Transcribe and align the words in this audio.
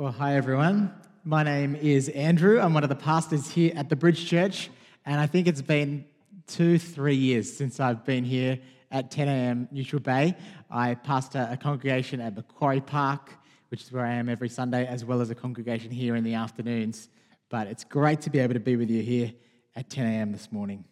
Well, 0.00 0.12
hi 0.12 0.36
everyone. 0.36 0.94
My 1.24 1.42
name 1.42 1.76
is 1.76 2.08
Andrew. 2.08 2.58
I'm 2.58 2.72
one 2.72 2.84
of 2.84 2.88
the 2.88 2.96
pastors 2.96 3.50
here 3.50 3.74
at 3.76 3.90
the 3.90 3.96
Bridge 3.96 4.26
Church, 4.26 4.70
and 5.04 5.20
I 5.20 5.26
think 5.26 5.46
it's 5.46 5.60
been 5.60 6.06
two, 6.46 6.78
three 6.78 7.16
years 7.16 7.54
since 7.54 7.80
I've 7.80 8.02
been 8.06 8.24
here 8.24 8.58
at 8.90 9.10
10 9.10 9.28
a.m. 9.28 9.68
Neutral 9.70 10.00
Bay. 10.00 10.38
I 10.70 10.94
pastor 10.94 11.46
a 11.50 11.58
congregation 11.58 12.18
at 12.22 12.34
Macquarie 12.34 12.80
Park, 12.80 13.30
which 13.68 13.82
is 13.82 13.92
where 13.92 14.06
I 14.06 14.14
am 14.14 14.30
every 14.30 14.48
Sunday, 14.48 14.86
as 14.86 15.04
well 15.04 15.20
as 15.20 15.28
a 15.28 15.34
congregation 15.34 15.90
here 15.90 16.16
in 16.16 16.24
the 16.24 16.32
afternoons. 16.32 17.10
But 17.50 17.66
it's 17.66 17.84
great 17.84 18.22
to 18.22 18.30
be 18.30 18.38
able 18.38 18.54
to 18.54 18.60
be 18.60 18.76
with 18.76 18.88
you 18.88 19.02
here 19.02 19.34
at 19.76 19.90
10 19.90 20.06
a.m. 20.06 20.32
this 20.32 20.50
morning. 20.50 20.86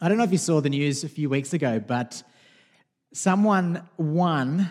I 0.00 0.08
don't 0.08 0.16
know 0.16 0.24
if 0.24 0.32
you 0.32 0.38
saw 0.38 0.62
the 0.62 0.70
news 0.70 1.04
a 1.04 1.10
few 1.10 1.28
weeks 1.28 1.52
ago, 1.52 1.78
but 1.78 2.22
someone 3.12 3.86
won 3.98 4.70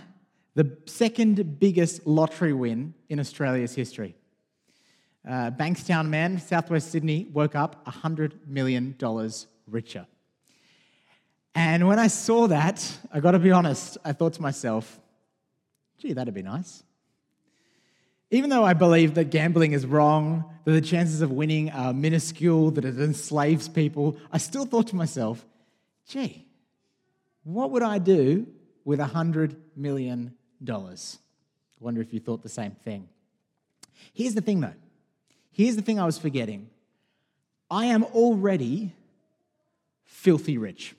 the 0.56 0.78
second 0.86 1.60
biggest 1.60 2.06
lottery 2.06 2.54
win 2.54 2.94
in 3.10 3.20
Australia's 3.20 3.74
history. 3.74 4.16
Uh, 5.28 5.52
Bankstown 5.52 6.10
man, 6.10 6.40
southwest 6.40 6.92
Sydney, 6.92 7.28
woke 7.32 7.56
up 7.56 7.86
$100 7.86 8.46
million 8.46 8.96
richer. 9.68 10.06
And 11.56 11.88
when 11.88 12.00
I 12.00 12.08
saw 12.08 12.48
that, 12.48 12.98
I 13.12 13.20
got 13.20 13.32
to 13.32 13.40
be 13.40 13.52
honest, 13.52 13.98
I 14.04 14.12
thought 14.12 14.34
to 14.34 14.42
myself, 14.42 15.00
gee, 16.00 16.14
that'd 16.14 16.34
be 16.34 16.42
nice. 16.42 16.84
Even 18.32 18.50
though 18.50 18.64
I 18.64 18.74
believe 18.74 19.14
that 19.14 19.26
gambling 19.26 19.74
is 19.74 19.86
wrong, 19.86 20.44
that 20.66 20.72
the 20.72 20.82
chances 20.82 21.22
of 21.22 21.32
winning 21.32 21.70
are 21.72 21.94
minuscule, 21.94 22.72
that 22.72 22.84
it 22.84 23.00
enslaves 23.00 23.70
people, 23.70 24.18
I 24.32 24.40
still 24.40 24.66
thought 24.66 24.88
to 24.88 24.96
myself, 24.96 25.46
gee, 26.08 26.48
what 27.44 27.72
would 27.72 27.84
I 27.84 28.00
do 28.00 28.48
with 28.84 29.00
$100 29.00 29.56
million? 29.76 30.36
I 31.80 31.84
wonder 31.84 32.02
if 32.02 32.14
you 32.14 32.20
thought 32.20 32.44
the 32.44 32.50
same 32.50 32.72
thing. 32.72 33.08
Here's 34.14 34.34
the 34.34 34.42
thing 34.42 34.62
though. 34.62 34.74
Here's 35.52 35.76
the 35.76 35.82
thing 35.82 36.00
I 36.00 36.06
was 36.06 36.18
forgetting. 36.18 36.70
I 37.70 37.86
am 37.86 38.04
already 38.04 38.94
filthy 40.06 40.58
rich. 40.58 40.96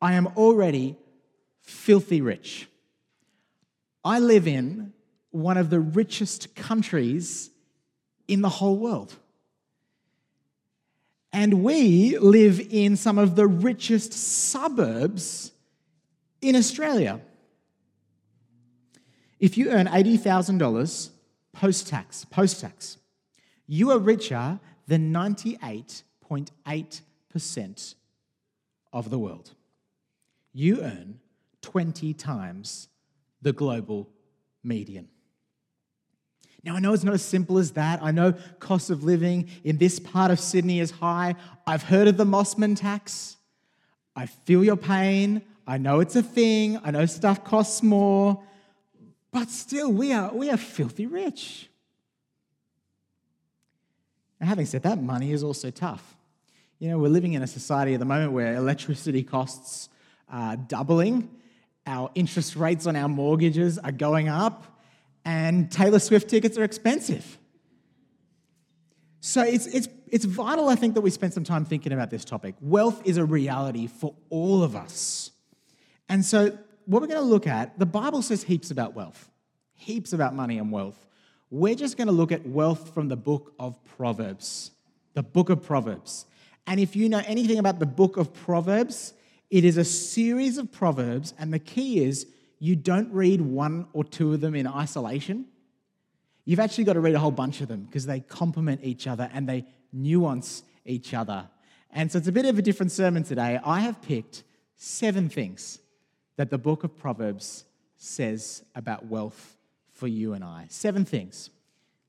I 0.00 0.14
am 0.14 0.28
already 0.36 0.96
filthy 1.60 2.20
rich. 2.20 2.68
I 4.04 4.18
live 4.18 4.46
in 4.46 4.92
one 5.30 5.56
of 5.56 5.70
the 5.70 5.80
richest 5.80 6.54
countries 6.54 7.50
in 8.28 8.42
the 8.42 8.48
whole 8.48 8.76
world. 8.76 9.14
And 11.32 11.64
we 11.64 12.16
live 12.18 12.60
in 12.70 12.96
some 12.96 13.18
of 13.18 13.34
the 13.34 13.46
richest 13.46 14.12
suburbs 14.12 15.52
in 16.40 16.54
Australia. 16.54 17.20
If 19.44 19.56
you 19.58 19.68
earn 19.68 19.88
$80,000 19.88 21.10
post 21.52 21.86
tax, 21.86 22.24
post 22.24 22.62
tax, 22.62 22.96
you 23.66 23.90
are 23.90 23.98
richer 23.98 24.58
than 24.86 25.12
98.8% 25.12 27.94
of 28.94 29.10
the 29.10 29.18
world. 29.18 29.50
You 30.54 30.80
earn 30.80 31.20
20 31.60 32.14
times 32.14 32.88
the 33.42 33.52
global 33.52 34.08
median. 34.62 35.08
Now, 36.62 36.76
I 36.76 36.80
know 36.80 36.94
it's 36.94 37.04
not 37.04 37.12
as 37.12 37.20
simple 37.20 37.58
as 37.58 37.72
that. 37.72 38.02
I 38.02 38.12
know 38.12 38.32
cost 38.60 38.88
of 38.88 39.04
living 39.04 39.50
in 39.62 39.76
this 39.76 39.98
part 39.98 40.30
of 40.30 40.40
Sydney 40.40 40.80
is 40.80 40.90
high. 40.90 41.34
I've 41.66 41.82
heard 41.82 42.08
of 42.08 42.16
the 42.16 42.24
Mosman 42.24 42.78
tax. 42.78 43.36
I 44.16 44.24
feel 44.24 44.64
your 44.64 44.78
pain. 44.78 45.42
I 45.66 45.76
know 45.76 46.00
it's 46.00 46.16
a 46.16 46.22
thing. 46.22 46.80
I 46.82 46.92
know 46.92 47.04
stuff 47.04 47.44
costs 47.44 47.82
more. 47.82 48.42
But 49.34 49.50
still, 49.50 49.90
we 49.90 50.12
are, 50.12 50.32
we 50.32 50.48
are 50.48 50.56
filthy 50.56 51.06
rich. 51.06 51.68
And 54.38 54.48
having 54.48 54.64
said 54.64 54.84
that, 54.84 55.02
money 55.02 55.32
is 55.32 55.42
also 55.42 55.72
tough. 55.72 56.16
You 56.78 56.90
know, 56.90 56.98
we're 56.98 57.08
living 57.08 57.32
in 57.32 57.42
a 57.42 57.48
society 57.48 57.94
at 57.94 57.98
the 57.98 58.06
moment 58.06 58.30
where 58.30 58.54
electricity 58.54 59.24
costs 59.24 59.88
are 60.28 60.56
doubling, 60.56 61.28
our 61.84 62.12
interest 62.14 62.54
rates 62.54 62.86
on 62.86 62.94
our 62.94 63.08
mortgages 63.08 63.76
are 63.76 63.90
going 63.90 64.28
up, 64.28 64.78
and 65.24 65.68
Taylor 65.68 65.98
Swift 65.98 66.30
tickets 66.30 66.56
are 66.56 66.62
expensive. 66.62 67.36
So 69.20 69.42
it's, 69.42 69.66
it's, 69.66 69.88
it's 70.12 70.26
vital, 70.26 70.68
I 70.68 70.76
think, 70.76 70.94
that 70.94 71.00
we 71.00 71.10
spend 71.10 71.34
some 71.34 71.44
time 71.44 71.64
thinking 71.64 71.92
about 71.92 72.10
this 72.10 72.24
topic. 72.24 72.54
Wealth 72.60 73.02
is 73.04 73.16
a 73.16 73.24
reality 73.24 73.88
for 73.88 74.14
all 74.30 74.62
of 74.62 74.76
us. 74.76 75.32
And 76.08 76.24
so, 76.24 76.56
what 76.86 77.02
we're 77.02 77.08
going 77.08 77.20
to 77.20 77.26
look 77.26 77.46
at, 77.46 77.78
the 77.78 77.86
Bible 77.86 78.22
says 78.22 78.42
heaps 78.42 78.70
about 78.70 78.94
wealth, 78.94 79.30
heaps 79.74 80.12
about 80.12 80.34
money 80.34 80.58
and 80.58 80.70
wealth. 80.70 81.06
We're 81.50 81.74
just 81.74 81.96
going 81.96 82.08
to 82.08 82.12
look 82.12 82.32
at 82.32 82.46
wealth 82.46 82.92
from 82.94 83.08
the 83.08 83.16
book 83.16 83.54
of 83.58 83.82
Proverbs, 83.84 84.70
the 85.14 85.22
book 85.22 85.50
of 85.50 85.62
Proverbs. 85.62 86.26
And 86.66 86.80
if 86.80 86.96
you 86.96 87.08
know 87.08 87.22
anything 87.26 87.58
about 87.58 87.78
the 87.78 87.86
book 87.86 88.16
of 88.16 88.32
Proverbs, 88.32 89.14
it 89.50 89.64
is 89.64 89.76
a 89.76 89.84
series 89.84 90.58
of 90.58 90.72
proverbs, 90.72 91.34
and 91.38 91.52
the 91.52 91.58
key 91.58 92.02
is 92.02 92.26
you 92.58 92.74
don't 92.74 93.12
read 93.12 93.40
one 93.40 93.86
or 93.92 94.02
two 94.02 94.32
of 94.32 94.40
them 94.40 94.54
in 94.54 94.66
isolation. 94.66 95.46
You've 96.44 96.60
actually 96.60 96.84
got 96.84 96.94
to 96.94 97.00
read 97.00 97.14
a 97.14 97.18
whole 97.18 97.30
bunch 97.30 97.60
of 97.60 97.68
them 97.68 97.84
because 97.84 98.06
they 98.06 98.20
complement 98.20 98.80
each 98.82 99.06
other 99.06 99.30
and 99.32 99.48
they 99.48 99.64
nuance 99.92 100.62
each 100.84 101.14
other. 101.14 101.48
And 101.90 102.10
so 102.10 102.18
it's 102.18 102.28
a 102.28 102.32
bit 102.32 102.46
of 102.46 102.58
a 102.58 102.62
different 102.62 102.90
sermon 102.92 103.22
today. 103.22 103.60
I 103.64 103.80
have 103.80 104.02
picked 104.02 104.42
seven 104.76 105.28
things 105.28 105.78
that 106.36 106.50
the 106.50 106.58
book 106.58 106.84
of 106.84 106.96
Proverbs 106.96 107.64
says 107.96 108.64
about 108.74 109.06
wealth 109.06 109.56
for 109.92 110.08
you 110.08 110.32
and 110.32 110.44
I. 110.44 110.66
Seven 110.68 111.04
things. 111.04 111.50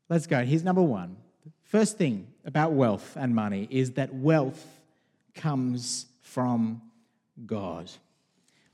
Let's 0.09 0.27
go. 0.27 0.43
Here's 0.43 0.63
number 0.63 0.81
one. 0.81 1.17
First 1.63 1.97
thing 1.97 2.27
about 2.43 2.73
wealth 2.73 3.15
and 3.15 3.35
money 3.35 3.67
is 3.69 3.91
that 3.93 4.13
wealth 4.13 4.65
comes 5.33 6.07
from 6.21 6.81
God. 7.45 7.91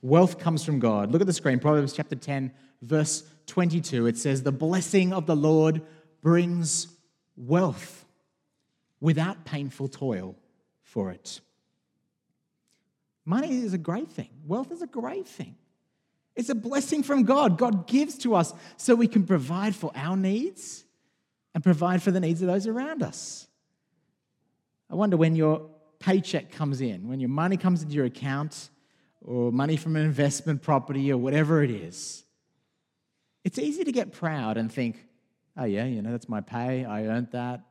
Wealth 0.02 0.40
comes 0.40 0.64
from 0.64 0.80
God. 0.80 1.12
Look 1.12 1.22
at 1.22 1.28
the 1.28 1.34
screen, 1.34 1.60
Proverbs 1.60 1.94
chapter 1.94 2.16
10, 2.16 2.52
verse 2.82 3.24
22. 3.48 4.08
It 4.08 4.18
says, 4.18 4.44
The 4.44 4.52
blessing 4.52 5.14
of 5.14 5.26
the 5.26 5.36
Lord 5.36 5.82
brings 6.22 6.88
wealth 7.36 8.06
without 9.00 9.46
painful 9.46 9.88
toil 9.88 10.36
for 10.82 11.12
it. 11.12 11.42
Money 13.26 13.60
is 13.60 13.74
a 13.74 13.78
great 13.78 14.10
thing, 14.10 14.30
wealth 14.46 14.72
is 14.72 14.82
a 14.82 14.88
great 14.88 15.28
thing. 15.28 15.56
It's 16.36 16.50
a 16.50 16.56
blessing 16.56 17.04
from 17.04 17.24
God. 17.24 17.58
God 17.58 17.88
gives 17.88 18.18
to 18.20 18.36
us 18.36 18.54
so 18.78 18.96
we 18.96 19.08
can 19.08 19.26
provide 19.26 19.76
for 19.76 19.92
our 19.94 20.16
needs 20.16 20.86
and 21.54 21.62
provide 21.62 22.02
for 22.02 22.12
the 22.12 22.22
needs 22.22 22.42
of 22.42 22.48
those 22.48 22.68
around 22.68 23.04
us. 23.04 23.48
I 24.90 24.96
wonder 24.96 25.18
when 25.18 25.36
your 25.36 25.70
paycheck 26.00 26.52
comes 26.52 26.80
in, 26.80 27.10
when 27.10 27.20
your 27.20 27.30
money 27.30 27.58
comes 27.58 27.84
into 27.84 27.96
your 27.96 28.06
account, 28.06 28.70
or 29.22 29.52
money 29.52 29.78
from 29.78 29.96
an 29.96 30.04
investment 30.04 30.62
property 30.62 31.12
or 31.12 31.18
whatever 31.18 31.64
it 31.64 31.70
is, 31.70 32.24
it's 33.44 33.60
easy 33.60 33.84
to 33.84 33.92
get 33.92 34.12
proud 34.12 34.58
and 34.58 34.72
think, 34.72 35.06
oh, 35.58 35.66
yeah, 35.66 35.86
you 35.86 36.02
know, 36.02 36.12
that's 36.12 36.30
my 36.30 36.42
pay. 36.42 36.86
I 36.86 37.06
earned 37.06 37.30
that. 37.32 37.62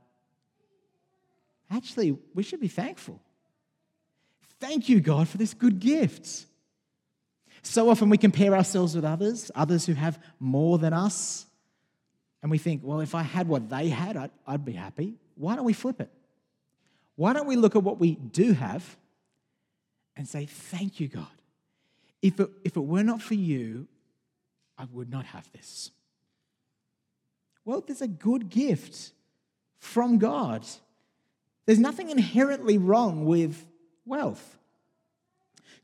Actually, 1.71 2.19
we 2.35 2.43
should 2.43 2.61
be 2.61 2.69
thankful. 2.69 3.21
Thank 4.61 4.89
you, 4.89 5.01
God, 5.01 5.29
for 5.29 5.39
this 5.39 5.55
good 5.55 5.81
gift. 5.81 6.47
So 7.63 7.91
often 7.91 8.11
we 8.11 8.19
compare 8.19 8.55
ourselves 8.55 8.95
with 8.95 9.05
others, 9.05 9.51
others 9.55 9.87
who 9.87 9.95
have 9.95 10.19
more 10.39 10.79
than 10.79 10.93
us, 10.93 11.47
and 12.43 12.51
we 12.51 12.59
think, 12.59 12.83
well, 12.85 13.01
if 13.01 13.15
I 13.15 13.23
had 13.23 13.49
what 13.49 13.69
they 13.69 13.89
had, 13.89 14.17
I'd, 14.17 14.31
I'd 14.47 14.65
be 14.65 14.73
happy. 14.73 15.15
Why 15.35 15.57
don't 15.57 15.65
we 15.65 15.73
flip 15.73 16.01
it? 16.01 16.11
Why 17.17 17.33
don't 17.33 17.47
we 17.47 17.57
look 17.57 17.77
at 17.77 17.83
what 17.83 17.99
we 17.99 18.15
do 18.15 18.53
have 18.53 18.97
and 20.17 20.27
say, 20.27 20.47
thank 20.47 21.01
you, 21.01 21.09
God? 21.09 21.27
If 22.23 22.41
it, 22.41 22.51
if 22.65 22.77
it 22.77 22.81
were 22.81 23.03
not 23.03 23.21
for 23.21 23.35
you, 23.35 23.89
I 24.79 24.87
would 24.93 25.11
not 25.11 25.27
have 25.27 25.51
this. 25.53 25.91
Well, 27.65 27.83
there's 27.87 28.01
a 28.01 28.09
good 28.09 28.49
gift 28.49 29.13
from 29.79 30.19
God. 30.19 30.67
There's 31.67 31.79
nothing 31.79 32.09
inherently 32.09 32.79
wrong 32.79 33.27
with 33.27 33.67
wealth. 34.05 34.59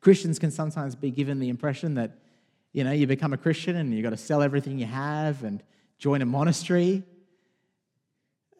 Christians 0.00 0.38
can 0.38 0.50
sometimes 0.50 0.94
be 0.94 1.10
given 1.10 1.38
the 1.38 1.48
impression 1.48 1.94
that, 1.94 2.18
you 2.72 2.84
know, 2.84 2.92
you 2.92 3.06
become 3.06 3.32
a 3.32 3.36
Christian 3.36 3.76
and 3.76 3.92
you've 3.92 4.02
got 4.02 4.10
to 4.10 4.16
sell 4.16 4.42
everything 4.42 4.78
you 4.78 4.86
have 4.86 5.42
and 5.42 5.62
join 5.98 6.22
a 6.22 6.26
monastery. 6.26 7.02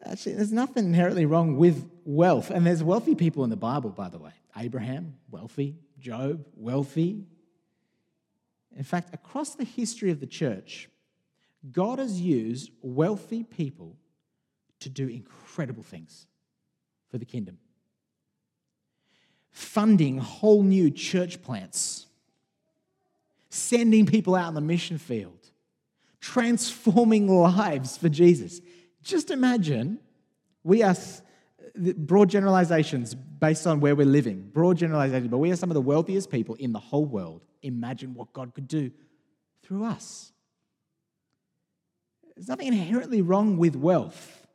Actually, 0.03 0.35
there's 0.35 0.51
nothing 0.51 0.85
inherently 0.85 1.25
wrong 1.25 1.57
with 1.57 1.89
wealth. 2.05 2.49
And 2.49 2.65
there's 2.65 2.83
wealthy 2.83 3.15
people 3.15 3.43
in 3.43 3.49
the 3.49 3.55
Bible, 3.55 3.89
by 3.89 4.09
the 4.09 4.17
way. 4.17 4.31
Abraham, 4.57 5.15
wealthy. 5.29 5.75
Job, 5.99 6.45
wealthy. 6.55 7.25
In 8.75 8.83
fact, 8.83 9.13
across 9.13 9.55
the 9.55 9.63
history 9.63 10.11
of 10.11 10.19
the 10.19 10.27
church, 10.27 10.89
God 11.71 11.99
has 11.99 12.21
used 12.21 12.71
wealthy 12.81 13.43
people 13.43 13.95
to 14.79 14.89
do 14.89 15.07
incredible 15.07 15.83
things 15.83 16.27
for 17.09 17.17
the 17.17 17.25
kingdom. 17.25 17.57
Funding 19.57 20.19
whole 20.19 20.61
new 20.61 20.91
church 20.91 21.41
plants, 21.41 22.05
sending 23.49 24.05
people 24.05 24.35
out 24.35 24.49
in 24.49 24.53
the 24.53 24.61
mission 24.61 24.99
field, 24.99 25.49
transforming 26.21 27.27
lives 27.27 27.97
for 27.97 28.07
Jesus. 28.07 28.61
Just 29.01 29.31
imagine 29.31 29.97
we 30.63 30.83
are 30.83 30.95
broad 31.75 32.29
generalizations 32.29 33.15
based 33.15 33.65
on 33.65 33.79
where 33.79 33.95
we're 33.95 34.05
living, 34.05 34.47
broad 34.53 34.77
generalizations, 34.77 35.31
but 35.31 35.39
we 35.39 35.49
are 35.49 35.55
some 35.55 35.71
of 35.71 35.73
the 35.73 35.81
wealthiest 35.81 36.29
people 36.29 36.53
in 36.53 36.71
the 36.71 36.79
whole 36.79 37.05
world. 37.05 37.41
Imagine 37.63 38.13
what 38.13 38.31
God 38.33 38.53
could 38.53 38.67
do 38.67 38.91
through 39.63 39.85
us. 39.85 40.33
There's 42.35 42.47
nothing 42.47 42.67
inherently 42.67 43.23
wrong 43.23 43.57
with 43.57 43.75
wealth. 43.75 44.45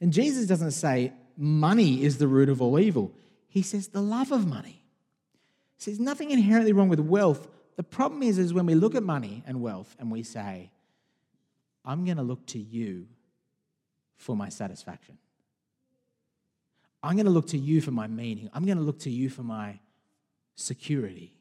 And 0.00 0.14
Jesus 0.14 0.46
doesn't 0.46 0.70
say 0.70 1.12
money 1.36 2.02
is 2.02 2.16
the 2.16 2.26
root 2.26 2.48
of 2.48 2.62
all 2.62 2.78
evil, 2.80 3.12
he 3.54 3.62
says 3.62 3.86
the 3.86 4.02
love 4.02 4.32
of 4.32 4.48
money. 4.48 4.82
He 5.76 5.84
says 5.84 6.00
nothing 6.00 6.32
inherently 6.32 6.72
wrong 6.72 6.88
with 6.88 6.98
wealth. 6.98 7.46
The 7.76 7.84
problem 7.84 8.20
is, 8.20 8.36
is 8.36 8.52
when 8.52 8.66
we 8.66 8.74
look 8.74 8.96
at 8.96 9.04
money 9.04 9.44
and 9.46 9.62
wealth 9.62 9.94
and 10.00 10.10
we 10.10 10.24
say, 10.24 10.72
I'm 11.84 12.04
going 12.04 12.16
to 12.16 12.24
look 12.24 12.44
to 12.46 12.58
you 12.58 13.06
for 14.16 14.34
my 14.34 14.48
satisfaction. 14.48 15.18
I'm 17.00 17.14
going 17.14 17.26
to 17.26 17.30
look 17.30 17.46
to 17.48 17.56
you 17.56 17.80
for 17.80 17.92
my 17.92 18.08
meaning. 18.08 18.50
I'm 18.52 18.66
going 18.66 18.78
to 18.78 18.82
look 18.82 18.98
to 19.00 19.10
you 19.10 19.30
for 19.30 19.44
my 19.44 19.78
security. 20.56 21.32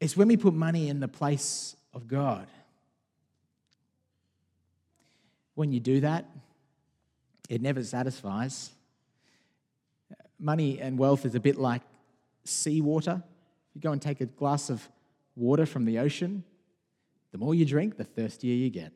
It's 0.00 0.16
when 0.16 0.26
we 0.26 0.36
put 0.36 0.54
money 0.54 0.88
in 0.88 0.98
the 0.98 1.06
place 1.08 1.76
of 1.94 2.08
God. 2.08 2.48
When 5.54 5.70
you 5.70 5.78
do 5.78 6.00
that, 6.00 6.24
it 7.48 7.62
never 7.62 7.84
satisfies. 7.84 8.72
Money 10.38 10.80
and 10.80 10.98
wealth 10.98 11.24
is 11.24 11.34
a 11.34 11.40
bit 11.40 11.56
like 11.56 11.82
seawater. 12.44 13.22
You 13.74 13.80
go 13.80 13.92
and 13.92 14.00
take 14.00 14.20
a 14.20 14.26
glass 14.26 14.70
of 14.70 14.86
water 15.34 15.66
from 15.66 15.84
the 15.84 15.98
ocean, 15.98 16.44
the 17.32 17.38
more 17.38 17.54
you 17.54 17.64
drink, 17.64 17.96
the 17.96 18.04
thirstier 18.04 18.54
you 18.54 18.70
get. 18.70 18.92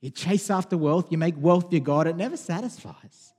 You 0.00 0.10
chase 0.10 0.50
after 0.50 0.76
wealth, 0.76 1.10
you 1.10 1.18
make 1.18 1.34
wealth 1.36 1.72
your 1.72 1.80
God, 1.80 2.06
it 2.06 2.16
never 2.16 2.36
satisfies. 2.36 3.32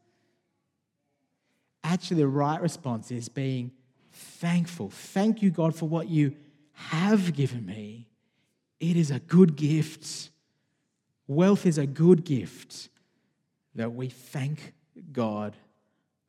Actually, 1.84 2.18
the 2.18 2.28
right 2.28 2.62
response 2.62 3.12
is 3.12 3.30
being 3.30 3.72
thankful. 4.12 4.90
Thank 4.90 5.42
you, 5.42 5.52
God, 5.52 5.76
for 5.76 5.88
what 5.88 6.10
you 6.10 6.36
have 6.74 7.34
given 7.34 7.66
me. 7.66 8.08
It 8.80 8.98
is 8.98 9.12
a 9.12 9.20
good 9.20 9.56
gift. 9.56 10.30
Wealth 11.28 11.66
is 11.66 11.78
a 11.78 11.88
good 11.88 12.24
gift 12.24 12.90
that 13.76 13.94
we 13.94 14.10
thank 14.10 14.74
God 15.12 15.56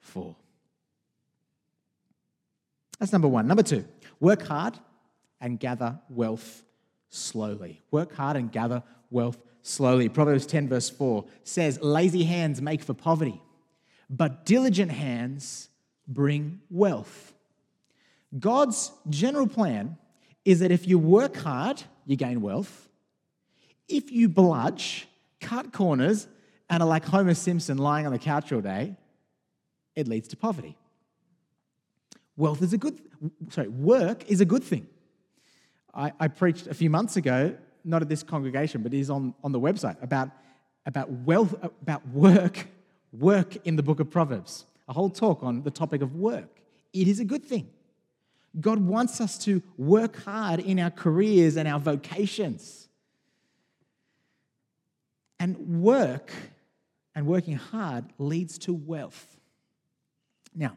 for. 0.01 0.37
That's 2.99 3.13
number 3.13 3.29
one. 3.29 3.47
Number 3.47 3.63
two, 3.63 3.85
work 4.21 4.43
hard 4.43 4.79
and 5.41 5.59
gather 5.59 5.99
wealth 6.09 6.65
slowly. 7.09 7.83
Work 7.91 8.15
hard 8.15 8.37
and 8.37 8.51
gather 8.51 8.83
wealth 9.11 9.39
slowly. 9.63 10.09
Proverbs 10.09 10.47
10, 10.47 10.69
verse 10.69 10.91
4 10.91 11.25
says, 11.45 11.81
Lazy 11.81 12.25
hands 12.25 12.61
make 12.61 12.83
for 12.83 12.95
poverty, 12.95 13.41
but 14.11 14.45
diligent 14.45 14.91
hands 14.91 15.69
bring 16.07 16.61
wealth. 16.71 17.35
God's 18.39 18.93
general 19.09 19.47
plan 19.47 19.97
is 20.45 20.61
that 20.61 20.71
if 20.71 20.87
you 20.87 20.99
work 20.99 21.37
hard, 21.37 21.83
you 22.07 22.17
gain 22.17 22.41
wealth. 22.41 22.89
If 23.89 24.11
you 24.11 24.29
bludge, 24.29 25.07
cut 25.41 25.73
corners, 25.73 26.27
and 26.71 26.83
are 26.83 26.89
like 26.89 27.05
Homer 27.05 27.35
Simpson 27.35 27.79
lying 27.79 28.07
on 28.07 28.13
the 28.13 28.19
couch 28.19 28.53
all 28.53 28.61
day, 28.61 28.97
it 29.99 30.07
leads 30.07 30.29
to 30.29 30.37
poverty. 30.37 30.77
Wealth 32.37 32.63
is 32.63 32.73
a 32.73 32.79
good, 32.79 33.01
sorry, 33.51 33.67
work 33.67 34.31
is 34.31 34.41
a 34.41 34.45
good 34.45 34.63
thing. 34.63 34.87
I, 35.93 36.13
I 36.21 36.29
preached 36.29 36.69
a 36.69 36.75
few 36.75 36.89
months 36.89 37.17
ago 37.17 37.57
not 37.85 38.01
at 38.01 38.09
this 38.09 38.23
congregation, 38.23 38.83
but 38.83 38.95
is 38.95 39.11
on, 39.11 39.35
on 39.43 39.51
the 39.51 39.59
website 39.59 40.01
about, 40.01 40.31
about 40.87 41.11
wealth, 41.11 41.53
about 41.83 42.07
work, 42.09 42.69
work 43.13 43.57
in 43.67 43.75
the 43.75 43.83
book 43.83 43.99
of 43.99 44.09
Proverbs. 44.09 44.67
A 44.89 44.93
whole 44.93 45.11
talk 45.11 45.43
on 45.43 45.63
the 45.63 45.71
topic 45.71 46.01
of 46.01 46.15
work. 46.15 46.61
It 46.93 47.09
is 47.09 47.19
a 47.19 47.25
good 47.25 47.45
thing. 47.45 47.69
God 48.61 48.79
wants 48.79 49.21
us 49.21 49.37
to 49.47 49.61
work 49.77 50.23
hard 50.23 50.61
in 50.61 50.79
our 50.79 50.91
careers 50.91 51.57
and 51.57 51.67
our 51.67 51.81
vocations. 51.81 52.89
And 55.41 55.83
work 55.83 56.33
and 57.17 57.27
working 57.27 57.57
hard 57.57 58.05
leads 58.19 58.59
to 58.59 58.73
wealth. 58.73 59.38
Now, 60.59 60.77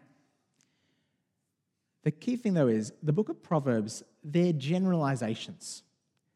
the 2.04 2.12
key 2.12 2.36
thing 2.36 2.54
though 2.54 2.68
is 2.68 2.94
the 3.02 3.12
book 3.12 3.30
of 3.30 3.42
Proverbs, 3.42 4.04
they're 4.24 4.54
generalizations. 4.54 5.82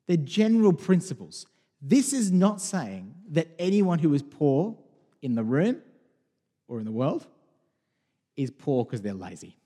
They're 0.08 0.18
general 0.18 0.74
principles. 0.74 1.46
This 1.82 2.12
is 2.12 2.32
not 2.32 2.60
saying 2.60 3.14
that 3.30 3.48
anyone 3.60 4.00
who 4.00 4.14
is 4.16 4.24
poor 4.24 4.76
in 5.22 5.36
the 5.36 5.44
room 5.44 5.78
or 6.68 6.80
in 6.80 6.86
the 6.86 6.92
world 6.92 7.28
is 8.36 8.50
poor 8.50 8.84
because 8.84 9.02
they're 9.02 9.14
lazy. 9.14 9.58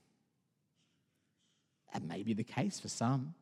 That 1.93 2.03
may 2.03 2.23
be 2.23 2.33
the 2.33 2.43
case 2.43 2.79
for 2.79 2.89
some. 2.89 3.33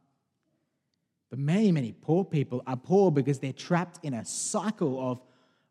But 1.32 1.40
many, 1.40 1.72
many 1.72 1.94
poor 1.94 2.24
people 2.24 2.62
are 2.68 2.78
poor 2.78 3.12
because 3.12 3.40
they're 3.40 3.54
trapped 3.54 4.00
in 4.04 4.14
a 4.14 4.24
cycle 4.24 5.12
of, 5.12 5.20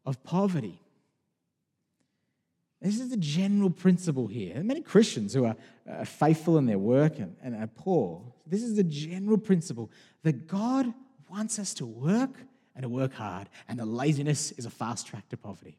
of 0.04 0.22
poverty. 0.24 0.80
This 2.86 3.00
is 3.00 3.08
the 3.08 3.16
general 3.16 3.68
principle 3.68 4.28
here. 4.28 4.62
Many 4.62 4.80
Christians 4.80 5.34
who 5.34 5.44
are 5.44 5.56
uh, 5.90 6.04
faithful 6.04 6.56
in 6.56 6.66
their 6.66 6.78
work 6.78 7.18
and, 7.18 7.34
and 7.42 7.56
are 7.56 7.66
poor. 7.66 8.22
This 8.46 8.62
is 8.62 8.76
the 8.76 8.84
general 8.84 9.38
principle 9.38 9.90
that 10.22 10.46
God 10.46 10.94
wants 11.28 11.58
us 11.58 11.74
to 11.74 11.84
work 11.84 12.38
and 12.76 12.84
to 12.84 12.88
work 12.88 13.12
hard, 13.12 13.48
and 13.68 13.80
the 13.80 13.84
laziness 13.84 14.52
is 14.52 14.66
a 14.66 14.70
fast 14.70 15.08
track 15.08 15.28
to 15.30 15.36
poverty. 15.36 15.78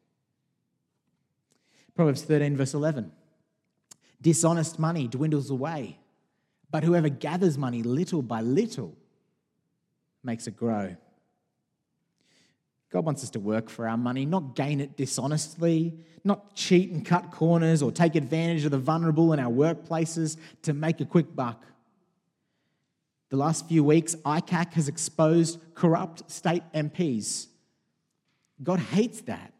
Proverbs 1.96 2.24
13, 2.24 2.58
verse 2.58 2.74
11 2.74 3.10
Dishonest 4.20 4.78
money 4.78 5.08
dwindles 5.08 5.48
away, 5.48 5.98
but 6.70 6.84
whoever 6.84 7.08
gathers 7.08 7.56
money 7.56 7.82
little 7.82 8.20
by 8.20 8.42
little 8.42 8.94
makes 10.22 10.46
it 10.46 10.58
grow. 10.58 10.94
God 12.90 13.04
wants 13.04 13.22
us 13.22 13.30
to 13.30 13.40
work 13.40 13.68
for 13.68 13.86
our 13.86 13.96
money, 13.96 14.24
not 14.24 14.54
gain 14.54 14.80
it 14.80 14.96
dishonestly, 14.96 15.98
not 16.24 16.54
cheat 16.54 16.90
and 16.90 17.04
cut 17.04 17.30
corners 17.30 17.82
or 17.82 17.92
take 17.92 18.14
advantage 18.14 18.64
of 18.64 18.70
the 18.70 18.78
vulnerable 18.78 19.32
in 19.32 19.40
our 19.40 19.50
workplaces 19.50 20.36
to 20.62 20.72
make 20.72 21.00
a 21.00 21.04
quick 21.04 21.34
buck. 21.34 21.64
The 23.30 23.36
last 23.36 23.68
few 23.68 23.84
weeks, 23.84 24.14
ICAC 24.14 24.72
has 24.72 24.88
exposed 24.88 25.60
corrupt 25.74 26.30
state 26.30 26.62
MPs. 26.74 27.48
God 28.62 28.78
hates 28.78 29.20
that. 29.22 29.52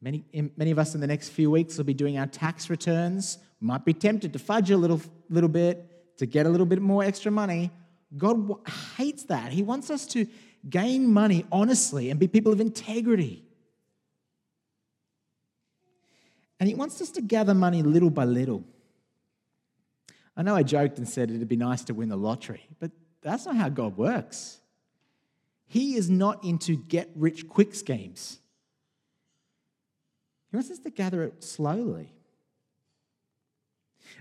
Many, 0.00 0.24
many 0.56 0.70
of 0.72 0.78
us 0.78 0.94
in 0.94 1.00
the 1.00 1.06
next 1.06 1.30
few 1.30 1.50
weeks 1.50 1.78
will 1.78 1.84
be 1.84 1.94
doing 1.94 2.18
our 2.18 2.26
tax 2.26 2.68
returns. 2.68 3.38
We 3.60 3.68
might 3.68 3.84
be 3.84 3.94
tempted 3.94 4.32
to 4.32 4.38
fudge 4.38 4.70
a 4.70 4.76
little, 4.76 5.00
little 5.30 5.48
bit 5.48 6.18
to 6.18 6.26
get 6.26 6.46
a 6.46 6.48
little 6.48 6.66
bit 6.66 6.82
more 6.82 7.04
extra 7.04 7.30
money. 7.30 7.70
God 8.16 8.50
hates 8.96 9.24
that. 9.24 9.52
He 9.52 9.62
wants 9.62 9.90
us 9.90 10.06
to 10.08 10.26
gain 10.68 11.12
money 11.12 11.44
honestly 11.52 12.10
and 12.10 12.18
be 12.18 12.28
people 12.28 12.52
of 12.52 12.60
integrity. 12.60 13.44
And 16.58 16.68
He 16.68 16.74
wants 16.74 17.00
us 17.00 17.10
to 17.12 17.22
gather 17.22 17.54
money 17.54 17.82
little 17.82 18.10
by 18.10 18.24
little. 18.24 18.64
I 20.36 20.42
know 20.42 20.54
I 20.54 20.62
joked 20.62 20.98
and 20.98 21.08
said 21.08 21.30
it'd 21.30 21.48
be 21.48 21.56
nice 21.56 21.84
to 21.84 21.94
win 21.94 22.08
the 22.08 22.16
lottery, 22.16 22.66
but 22.78 22.90
that's 23.22 23.46
not 23.46 23.56
how 23.56 23.68
God 23.68 23.96
works. 23.96 24.60
He 25.66 25.96
is 25.96 26.08
not 26.08 26.44
into 26.44 26.76
get 26.76 27.10
rich 27.14 27.48
quick 27.48 27.74
schemes. 27.74 28.38
He 30.50 30.56
wants 30.56 30.70
us 30.70 30.78
to 30.80 30.90
gather 30.90 31.22
it 31.24 31.42
slowly. 31.42 32.12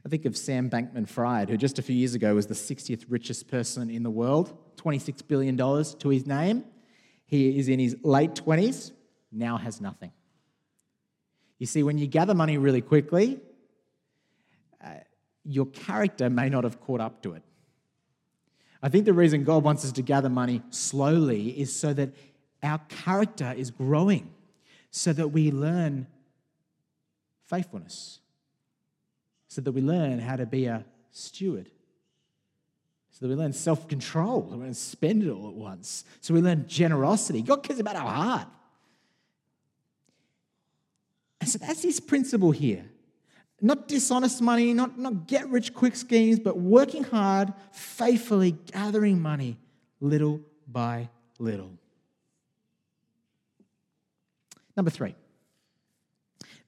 I 0.05 0.09
think 0.09 0.25
of 0.25 0.35
Sam 0.35 0.69
Bankman 0.69 1.07
Fried, 1.07 1.49
who 1.49 1.57
just 1.57 1.77
a 1.77 1.81
few 1.81 1.95
years 1.95 2.15
ago 2.15 2.33
was 2.35 2.47
the 2.47 2.55
60th 2.55 3.05
richest 3.09 3.47
person 3.47 3.89
in 3.89 4.03
the 4.03 4.09
world, 4.09 4.57
$26 4.75 5.27
billion 5.27 5.57
to 5.57 6.09
his 6.09 6.25
name. 6.25 6.63
He 7.25 7.57
is 7.57 7.67
in 7.69 7.79
his 7.79 7.95
late 8.03 8.35
20s, 8.35 8.91
now 9.31 9.57
has 9.57 9.81
nothing. 9.81 10.11
You 11.57 11.65
see, 11.65 11.83
when 11.83 11.97
you 11.97 12.07
gather 12.07 12.33
money 12.33 12.57
really 12.57 12.81
quickly, 12.81 13.39
uh, 14.83 14.89
your 15.43 15.65
character 15.67 16.29
may 16.29 16.49
not 16.49 16.63
have 16.63 16.81
caught 16.81 17.01
up 17.01 17.21
to 17.23 17.33
it. 17.33 17.43
I 18.81 18.89
think 18.89 19.05
the 19.05 19.13
reason 19.13 19.43
God 19.43 19.63
wants 19.63 19.83
us 19.85 19.91
to 19.93 20.01
gather 20.01 20.29
money 20.29 20.61
slowly 20.69 21.49
is 21.59 21.73
so 21.75 21.93
that 21.93 22.11
our 22.61 22.79
character 22.89 23.53
is 23.55 23.71
growing, 23.71 24.31
so 24.91 25.13
that 25.13 25.29
we 25.29 25.51
learn 25.51 26.07
faithfulness, 27.45 28.19
so 29.47 29.61
that 29.61 29.71
we 29.71 29.81
learn 29.81 30.19
how 30.19 30.35
to 30.35 30.45
be 30.45 30.65
a 30.65 30.85
steward, 31.11 31.69
so 33.17 33.29
we 33.29 33.33
learn 33.33 33.53
self 33.53 33.87
control, 33.87 34.41
we 34.41 34.57
don't 34.57 34.73
spend 34.73 35.23
it 35.23 35.29
all 35.29 35.47
at 35.47 35.53
once, 35.53 36.03
so 36.19 36.33
we 36.33 36.41
learn 36.41 36.65
generosity. 36.67 37.41
God 37.41 37.63
cares 37.63 37.79
about 37.79 37.95
our 37.95 38.11
heart. 38.11 38.47
And 41.39 41.49
so 41.49 41.57
that's 41.59 41.81
his 41.81 42.01
principle 42.01 42.51
here. 42.51 42.83
not 43.61 43.87
dishonest 43.87 44.41
money, 44.41 44.73
not, 44.73 44.99
not 44.99 45.27
get 45.27 45.47
rich 45.47 45.73
quick 45.73 45.95
schemes, 45.95 46.39
but 46.39 46.57
working 46.57 47.05
hard, 47.05 47.53
faithfully 47.71 48.57
gathering 48.73 49.21
money 49.21 49.57
little 50.01 50.41
by 50.67 51.07
little. 51.39 51.71
Number 54.75 54.91
three, 54.91 55.15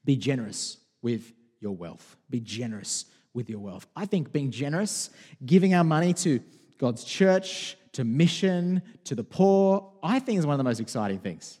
be 0.02 0.16
generous 0.16 0.78
with 1.02 1.30
your 1.60 1.76
wealth. 1.76 2.16
Be 2.30 2.40
generous 2.40 3.04
with 3.34 3.48
your 3.48 3.60
wealth. 3.60 3.86
I 3.94 4.06
think 4.06 4.32
being 4.32 4.50
generous, 4.50 5.10
giving 5.44 5.74
our 5.74 5.84
money 5.84 6.12
to 6.14 6.40
God's 6.78 7.04
church, 7.04 7.76
to 7.92 8.04
mission, 8.04 8.82
to 9.04 9.14
the 9.14 9.24
poor, 9.24 9.92
I 10.02 10.18
think 10.18 10.38
is 10.38 10.46
one 10.46 10.54
of 10.54 10.58
the 10.58 10.64
most 10.64 10.80
exciting 10.80 11.18
things 11.18 11.60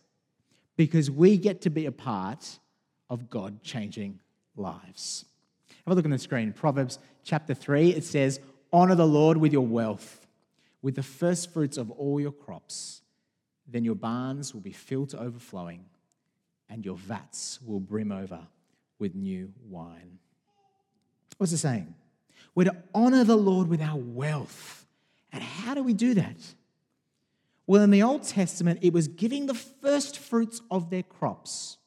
because 0.76 1.10
we 1.10 1.36
get 1.36 1.62
to 1.62 1.70
be 1.70 1.86
a 1.86 1.92
part 1.92 2.58
of 3.10 3.28
God 3.28 3.62
changing 3.62 4.20
lives. 4.56 5.24
Have 5.84 5.92
a 5.92 5.94
look 5.94 6.04
on 6.04 6.10
the 6.10 6.18
screen. 6.18 6.52
Proverbs 6.52 6.98
chapter 7.24 7.54
3, 7.54 7.90
it 7.90 8.04
says, 8.04 8.40
Honor 8.72 8.94
the 8.94 9.06
Lord 9.06 9.36
with 9.36 9.52
your 9.52 9.66
wealth, 9.66 10.26
with 10.82 10.94
the 10.94 11.02
first 11.02 11.52
fruits 11.52 11.76
of 11.76 11.90
all 11.90 12.20
your 12.20 12.32
crops. 12.32 13.02
Then 13.66 13.84
your 13.84 13.94
barns 13.94 14.54
will 14.54 14.60
be 14.60 14.72
filled 14.72 15.10
to 15.10 15.18
overflowing, 15.18 15.84
and 16.68 16.84
your 16.84 16.96
vats 16.96 17.58
will 17.64 17.80
brim 17.80 18.12
over 18.12 18.46
with 18.98 19.14
new 19.14 19.52
wine. 19.68 20.18
What's 21.38 21.52
it 21.52 21.58
saying? 21.58 21.94
We're 22.54 22.64
to 22.64 22.76
honor 22.94 23.24
the 23.24 23.36
Lord 23.36 23.68
with 23.68 23.80
our 23.80 23.96
wealth. 23.96 24.86
And 25.32 25.42
how 25.42 25.74
do 25.74 25.82
we 25.82 25.94
do 25.94 26.14
that? 26.14 26.36
Well, 27.66 27.82
in 27.82 27.90
the 27.90 28.02
Old 28.02 28.24
Testament, 28.24 28.80
it 28.82 28.92
was 28.92 29.08
giving 29.08 29.46
the 29.46 29.54
first 29.54 30.18
fruits 30.18 30.60
of 30.70 30.90
their 30.90 31.02
crops. 31.02 31.78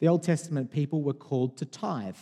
The 0.00 0.08
Old 0.08 0.22
Testament 0.22 0.70
people 0.70 1.02
were 1.02 1.12
called 1.12 1.58
to 1.58 1.64
tithe. 1.64 2.16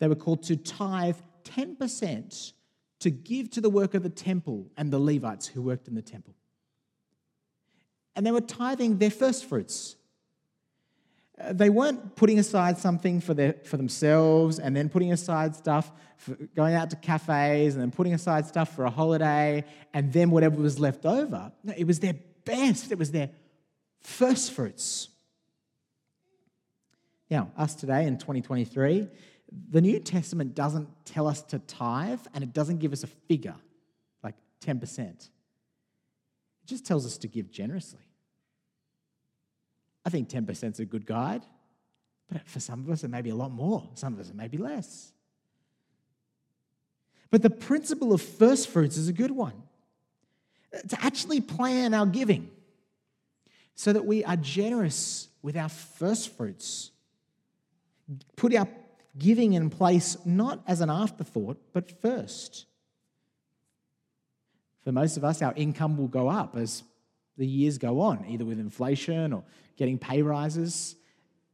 They 0.00 0.08
were 0.08 0.14
called 0.14 0.42
to 0.44 0.56
tithe 0.56 1.16
10% 1.44 2.52
to 3.00 3.10
give 3.10 3.50
to 3.50 3.60
the 3.60 3.70
work 3.70 3.94
of 3.94 4.02
the 4.02 4.10
temple 4.10 4.66
and 4.76 4.92
the 4.92 4.98
Levites 4.98 5.46
who 5.46 5.62
worked 5.62 5.88
in 5.88 5.94
the 5.94 6.02
temple. 6.02 6.34
And 8.16 8.26
they 8.26 8.32
were 8.32 8.40
tithing 8.40 8.98
their 8.98 9.10
first 9.10 9.44
fruits. 9.44 9.96
They 11.50 11.70
weren't 11.70 12.16
putting 12.16 12.38
aside 12.38 12.78
something 12.78 13.20
for, 13.20 13.34
their, 13.34 13.54
for 13.64 13.76
themselves 13.76 14.58
and 14.58 14.74
then 14.74 14.88
putting 14.88 15.12
aside 15.12 15.54
stuff 15.54 15.90
for 16.16 16.34
going 16.56 16.74
out 16.74 16.90
to 16.90 16.96
cafes 16.96 17.74
and 17.74 17.82
then 17.82 17.90
putting 17.90 18.12
aside 18.12 18.46
stuff 18.46 18.74
for 18.74 18.84
a 18.84 18.90
holiday 18.90 19.64
and 19.94 20.12
then 20.12 20.30
whatever 20.30 20.60
was 20.60 20.80
left 20.80 21.06
over. 21.06 21.52
No, 21.62 21.74
it 21.76 21.86
was 21.86 22.00
their 22.00 22.14
best, 22.44 22.90
it 22.90 22.98
was 22.98 23.12
their 23.12 23.30
first 24.00 24.52
fruits. 24.52 25.08
Now, 27.30 27.52
us 27.56 27.74
today 27.74 28.06
in 28.06 28.18
2023, 28.18 29.08
the 29.70 29.80
New 29.80 30.00
Testament 30.00 30.54
doesn't 30.54 30.88
tell 31.04 31.26
us 31.26 31.42
to 31.42 31.58
tithe 31.60 32.20
and 32.34 32.42
it 32.42 32.52
doesn't 32.52 32.78
give 32.78 32.92
us 32.92 33.04
a 33.04 33.06
figure, 33.06 33.56
like 34.22 34.34
10%. 34.64 34.98
It 34.98 35.28
just 36.66 36.84
tells 36.84 37.06
us 37.06 37.18
to 37.18 37.28
give 37.28 37.50
generously. 37.50 38.07
I 40.08 40.10
think 40.10 40.30
10% 40.30 40.72
is 40.72 40.80
a 40.80 40.86
good 40.86 41.04
guide, 41.04 41.42
but 42.32 42.48
for 42.48 42.60
some 42.60 42.80
of 42.80 42.88
us, 42.88 43.04
it 43.04 43.08
may 43.08 43.20
be 43.20 43.28
a 43.28 43.34
lot 43.34 43.50
more. 43.50 43.86
Some 43.92 44.14
of 44.14 44.20
us, 44.20 44.30
it 44.30 44.34
may 44.34 44.48
be 44.48 44.56
less. 44.56 45.12
But 47.30 47.42
the 47.42 47.50
principle 47.50 48.14
of 48.14 48.22
first 48.22 48.70
fruits 48.70 48.96
is 48.96 49.08
a 49.08 49.12
good 49.12 49.30
one 49.30 49.52
to 50.88 51.04
actually 51.04 51.42
plan 51.42 51.92
our 51.92 52.06
giving 52.06 52.48
so 53.74 53.92
that 53.92 54.06
we 54.06 54.24
are 54.24 54.36
generous 54.36 55.28
with 55.42 55.58
our 55.58 55.68
first 55.68 56.34
fruits. 56.34 56.90
Put 58.34 58.54
our 58.54 58.66
giving 59.18 59.52
in 59.52 59.68
place 59.68 60.16
not 60.24 60.62
as 60.66 60.80
an 60.80 60.88
afterthought, 60.88 61.58
but 61.74 62.00
first. 62.00 62.64
For 64.84 64.90
most 64.90 65.18
of 65.18 65.24
us, 65.24 65.42
our 65.42 65.52
income 65.54 65.98
will 65.98 66.08
go 66.08 66.28
up 66.28 66.56
as 66.56 66.82
the 67.38 67.46
years 67.46 67.78
go 67.78 68.00
on, 68.00 68.26
either 68.28 68.44
with 68.44 68.58
inflation 68.58 69.32
or 69.32 69.44
getting 69.76 69.96
pay 69.96 70.22
rises. 70.22 70.96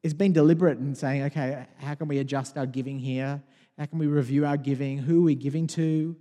It's 0.03 0.14
been 0.14 0.33
deliberate 0.33 0.79
in 0.79 0.95
saying, 0.95 1.25
okay, 1.25 1.67
how 1.79 1.95
can 1.95 2.09
we 2.09 2.19
adjust 2.19 2.57
our 2.57 2.67
giving 2.67 2.99
here? 2.99 3.43
How 3.79 3.87
can 3.87 3.99
we 3.99 4.07
review 4.07 4.47
our 4.47 4.57
giving? 4.57 4.99
Who 4.99 5.21
are 5.21 5.25
we 5.25 5.35
giving 5.35 5.67
to? 5.69 6.17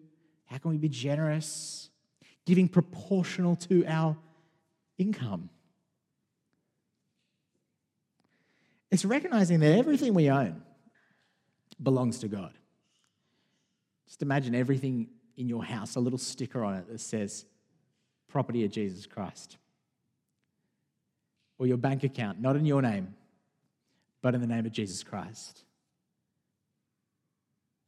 How 0.45 0.57
can 0.57 0.71
we 0.71 0.77
be 0.77 0.89
generous? 0.89 1.89
Giving 2.45 2.67
proportional 2.67 3.55
to 3.55 3.85
our 3.87 4.17
income. 4.97 5.49
It's 8.91 9.05
recognizing 9.05 9.59
that 9.61 9.77
everything 9.77 10.13
we 10.13 10.29
own 10.29 10.61
belongs 11.81 12.19
to 12.19 12.27
God. 12.27 12.53
Just 14.07 14.21
imagine 14.21 14.53
everything 14.53 15.07
in 15.35 15.49
your 15.49 15.63
house, 15.63 15.95
a 15.95 15.99
little 15.99 16.19
sticker 16.19 16.63
on 16.63 16.75
it 16.75 16.87
that 16.89 16.99
says, 16.99 17.45
property 18.33 18.65
of 18.65 18.71
Jesus 18.71 19.05
Christ. 19.05 19.57
Or 21.59 21.67
your 21.67 21.77
bank 21.77 22.03
account, 22.03 22.41
not 22.41 22.55
in 22.55 22.65
your 22.65 22.81
name, 22.81 23.13
but 24.23 24.33
in 24.33 24.41
the 24.41 24.47
name 24.47 24.65
of 24.65 24.71
Jesus 24.71 25.03
Christ. 25.03 25.63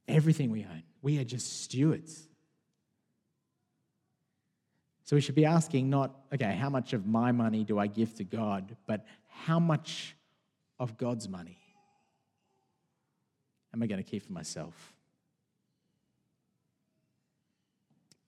Everything 0.07 0.51
we 0.51 0.61
own, 0.63 0.83
we 1.01 1.17
are 1.17 1.23
just 1.23 1.63
stewards. 1.63 2.27
So 5.03 5.15
we 5.15 5.21
should 5.21 5.35
be 5.35 5.45
asking 5.45 5.89
not, 5.89 6.15
okay, 6.31 6.55
how 6.55 6.69
much 6.69 6.93
of 6.93 7.07
my 7.07 7.31
money 7.31 7.63
do 7.63 7.79
I 7.79 7.87
give 7.87 8.13
to 8.15 8.23
God, 8.23 8.77
but 8.85 9.03
how 9.27 9.59
much 9.59 10.15
of 10.79 10.95
God's 10.95 11.27
money 11.27 11.57
am 13.73 13.81
I 13.81 13.87
going 13.87 14.01
to 14.03 14.09
keep 14.09 14.23
for 14.27 14.33
myself? 14.33 14.93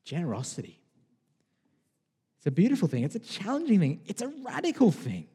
Generosity. 0.04 0.80
It's 2.38 2.46
a 2.46 2.52
beautiful 2.52 2.88
thing, 2.88 3.04
it's 3.04 3.16
a 3.16 3.20
challenging 3.20 3.80
thing, 3.80 4.02
it's 4.06 4.22
a 4.22 4.32
radical 4.44 4.92
thing. 4.92 5.28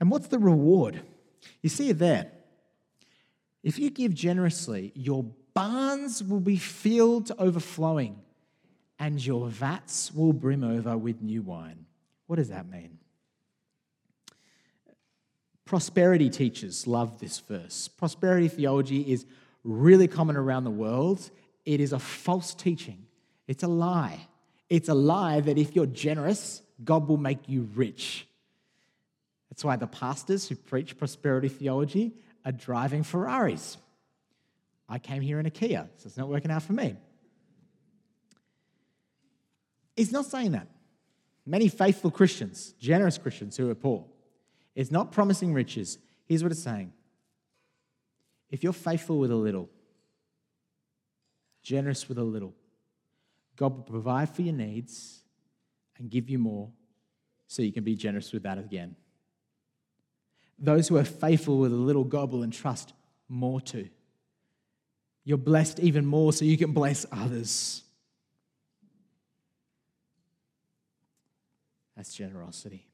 And 0.00 0.10
what's 0.10 0.26
the 0.26 0.38
reward? 0.38 1.00
You 1.62 1.68
see 1.68 1.90
it 1.90 1.98
there. 1.98 2.30
If 3.62 3.78
you 3.78 3.90
give 3.90 4.12
generously, 4.12 4.92
your 4.94 5.24
barns 5.54 6.22
will 6.22 6.40
be 6.40 6.56
filled 6.56 7.26
to 7.26 7.40
overflowing, 7.40 8.20
and 8.98 9.24
your 9.24 9.48
vats 9.48 10.12
will 10.12 10.32
brim 10.32 10.64
over 10.64 10.98
with 10.98 11.22
new 11.22 11.42
wine. 11.42 11.86
What 12.26 12.36
does 12.36 12.48
that 12.48 12.68
mean? 12.68 12.98
Prosperity 15.64 16.28
teachers 16.28 16.86
love 16.86 17.20
this 17.20 17.38
verse. 17.38 17.88
Prosperity 17.88 18.48
theology 18.48 19.00
is 19.00 19.24
really 19.62 20.08
common 20.08 20.36
around 20.36 20.64
the 20.64 20.70
world. 20.70 21.30
It 21.64 21.80
is 21.80 21.92
a 21.92 21.98
false 21.98 22.52
teaching. 22.52 23.03
It's 23.46 23.62
a 23.62 23.68
lie. 23.68 24.26
It's 24.68 24.88
a 24.88 24.94
lie 24.94 25.40
that 25.40 25.58
if 25.58 25.76
you're 25.76 25.86
generous, 25.86 26.62
God 26.82 27.08
will 27.08 27.16
make 27.16 27.48
you 27.48 27.68
rich. 27.74 28.26
That's 29.50 29.64
why 29.64 29.76
the 29.76 29.86
pastors 29.86 30.48
who 30.48 30.56
preach 30.56 30.98
prosperity 30.98 31.48
theology 31.48 32.14
are 32.44 32.52
driving 32.52 33.02
Ferraris. 33.02 33.76
I 34.88 34.98
came 34.98 35.22
here 35.22 35.38
in 35.38 35.46
a 35.46 35.50
Kia, 35.50 35.88
so 35.96 36.06
it's 36.06 36.16
not 36.16 36.28
working 36.28 36.50
out 36.50 36.62
for 36.62 36.72
me. 36.72 36.96
It's 39.96 40.12
not 40.12 40.26
saying 40.26 40.52
that. 40.52 40.66
Many 41.46 41.68
faithful 41.68 42.10
Christians, 42.10 42.74
generous 42.80 43.18
Christians 43.18 43.56
who 43.56 43.70
are 43.70 43.74
poor, 43.74 44.06
it's 44.74 44.90
not 44.90 45.12
promising 45.12 45.52
riches. 45.52 45.98
Here's 46.26 46.42
what 46.42 46.52
it's 46.52 46.62
saying 46.62 46.92
if 48.50 48.62
you're 48.62 48.72
faithful 48.72 49.18
with 49.18 49.30
a 49.30 49.36
little, 49.36 49.68
generous 51.62 52.08
with 52.08 52.18
a 52.18 52.24
little, 52.24 52.54
God 53.56 53.76
will 53.76 53.82
provide 53.82 54.30
for 54.30 54.42
your 54.42 54.54
needs 54.54 55.22
and 55.98 56.10
give 56.10 56.28
you 56.28 56.38
more 56.38 56.70
so 57.46 57.62
you 57.62 57.72
can 57.72 57.84
be 57.84 57.94
generous 57.94 58.32
with 58.32 58.42
that 58.42 58.58
again. 58.58 58.96
Those 60.58 60.88
who 60.88 60.96
are 60.96 61.04
faithful 61.04 61.58
with 61.58 61.72
a 61.72 61.76
little 61.76 62.04
God 62.04 62.32
will 62.32 62.42
entrust 62.42 62.92
more 63.28 63.60
to. 63.62 63.88
You're 65.24 65.38
blessed 65.38 65.80
even 65.80 66.04
more 66.04 66.32
so 66.32 66.44
you 66.44 66.58
can 66.58 66.72
bless 66.72 67.06
others. 67.10 67.82
That's 71.96 72.14
generosity. 72.14 72.86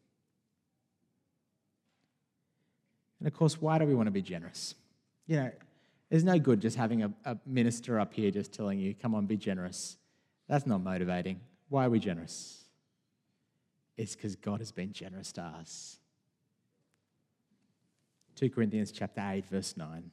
And 3.19 3.27
of 3.27 3.35
course, 3.35 3.61
why 3.61 3.79
do 3.79 3.85
we 3.85 3.95
want 3.95 4.07
to 4.07 4.13
be 4.13 4.23
generous? 4.23 4.75
You 5.27 5.37
know, 5.37 5.51
there's 6.09 6.25
no 6.25 6.39
good 6.39 6.61
just 6.61 6.77
having 6.77 7.03
a, 7.03 7.13
a 7.25 7.37
minister 7.47 8.01
up 8.01 8.15
here 8.15 8.31
just 8.31 8.53
telling 8.53 8.79
you, 8.79 8.95
come 8.95 9.15
on, 9.15 9.27
be 9.27 9.37
generous. 9.37 9.97
That's 10.51 10.67
not 10.67 10.83
motivating. 10.83 11.39
Why 11.69 11.87
are 11.87 11.91
we 11.91 12.01
generous? 12.01 12.65
It's 13.97 14.17
because 14.17 14.35
God 14.35 14.59
has 14.59 14.73
been 14.73 14.93
generous 14.93 15.31
to 15.35 15.43
us. 15.43 16.01
2 18.35 18.51
Corinthians 18.51 18.91
chapter 18.91 19.23
8 19.25 19.47
verse 19.47 19.77
9. 19.77 20.11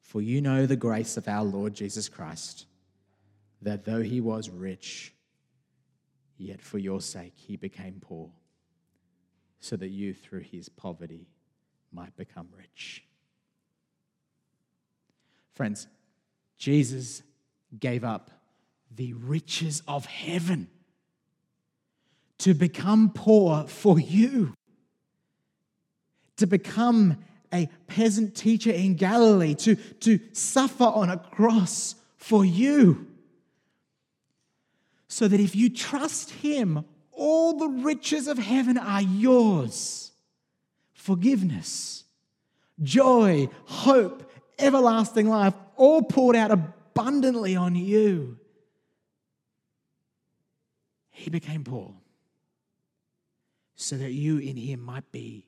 For 0.00 0.22
you 0.22 0.40
know 0.40 0.64
the 0.64 0.76
grace 0.76 1.16
of 1.16 1.26
our 1.26 1.42
Lord 1.42 1.74
Jesus 1.74 2.08
Christ, 2.08 2.66
that 3.62 3.84
though 3.84 4.02
he 4.02 4.20
was 4.20 4.48
rich, 4.48 5.12
yet 6.36 6.62
for 6.62 6.78
your 6.78 7.00
sake 7.00 7.34
he 7.34 7.56
became 7.56 8.00
poor, 8.00 8.30
so 9.58 9.74
that 9.74 9.88
you 9.88 10.14
through 10.14 10.44
his 10.52 10.68
poverty 10.68 11.26
might 11.90 12.16
become 12.16 12.46
rich. 12.56 13.02
Friends, 15.52 15.88
Jesus 16.58 17.24
gave 17.80 18.04
up 18.04 18.37
the 18.94 19.12
riches 19.14 19.82
of 19.86 20.06
heaven 20.06 20.68
to 22.38 22.54
become 22.54 23.10
poor 23.10 23.64
for 23.64 23.98
you, 23.98 24.54
to 26.36 26.46
become 26.46 27.18
a 27.52 27.68
peasant 27.86 28.36
teacher 28.36 28.70
in 28.70 28.94
Galilee, 28.94 29.54
to, 29.54 29.74
to 29.74 30.20
suffer 30.32 30.84
on 30.84 31.10
a 31.10 31.18
cross 31.18 31.94
for 32.16 32.44
you. 32.44 33.06
So 35.08 35.26
that 35.26 35.40
if 35.40 35.56
you 35.56 35.70
trust 35.70 36.30
Him, 36.30 36.84
all 37.12 37.58
the 37.58 37.68
riches 37.68 38.28
of 38.28 38.38
heaven 38.38 38.78
are 38.78 39.02
yours 39.02 40.04
forgiveness, 40.92 42.04
joy, 42.82 43.48
hope, 43.64 44.30
everlasting 44.58 45.26
life, 45.26 45.54
all 45.76 46.02
poured 46.02 46.36
out 46.36 46.50
abundantly 46.50 47.56
on 47.56 47.74
you. 47.74 48.38
He 51.18 51.30
became 51.30 51.64
poor 51.64 51.92
so 53.74 53.96
that 53.96 54.12
you 54.12 54.38
in 54.38 54.56
him 54.56 54.80
might 54.80 55.10
be 55.10 55.44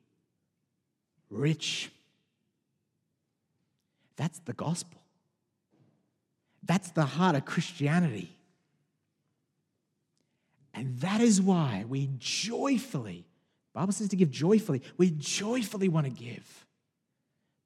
rich. 1.30 1.92
That's 4.16 4.40
the 4.40 4.52
gospel. 4.52 5.00
That's 6.64 6.90
the 6.90 7.04
heart 7.04 7.36
of 7.36 7.44
Christianity. 7.44 8.36
And 10.74 10.98
that 10.98 11.20
is 11.20 11.40
why 11.40 11.84
we 11.88 12.10
joyfully, 12.18 13.24
Bible 13.72 13.92
says 13.92 14.08
to 14.08 14.16
give 14.16 14.32
joyfully, 14.32 14.82
we 14.96 15.12
joyfully 15.12 15.88
want 15.88 16.06
to 16.06 16.12
give 16.12 16.66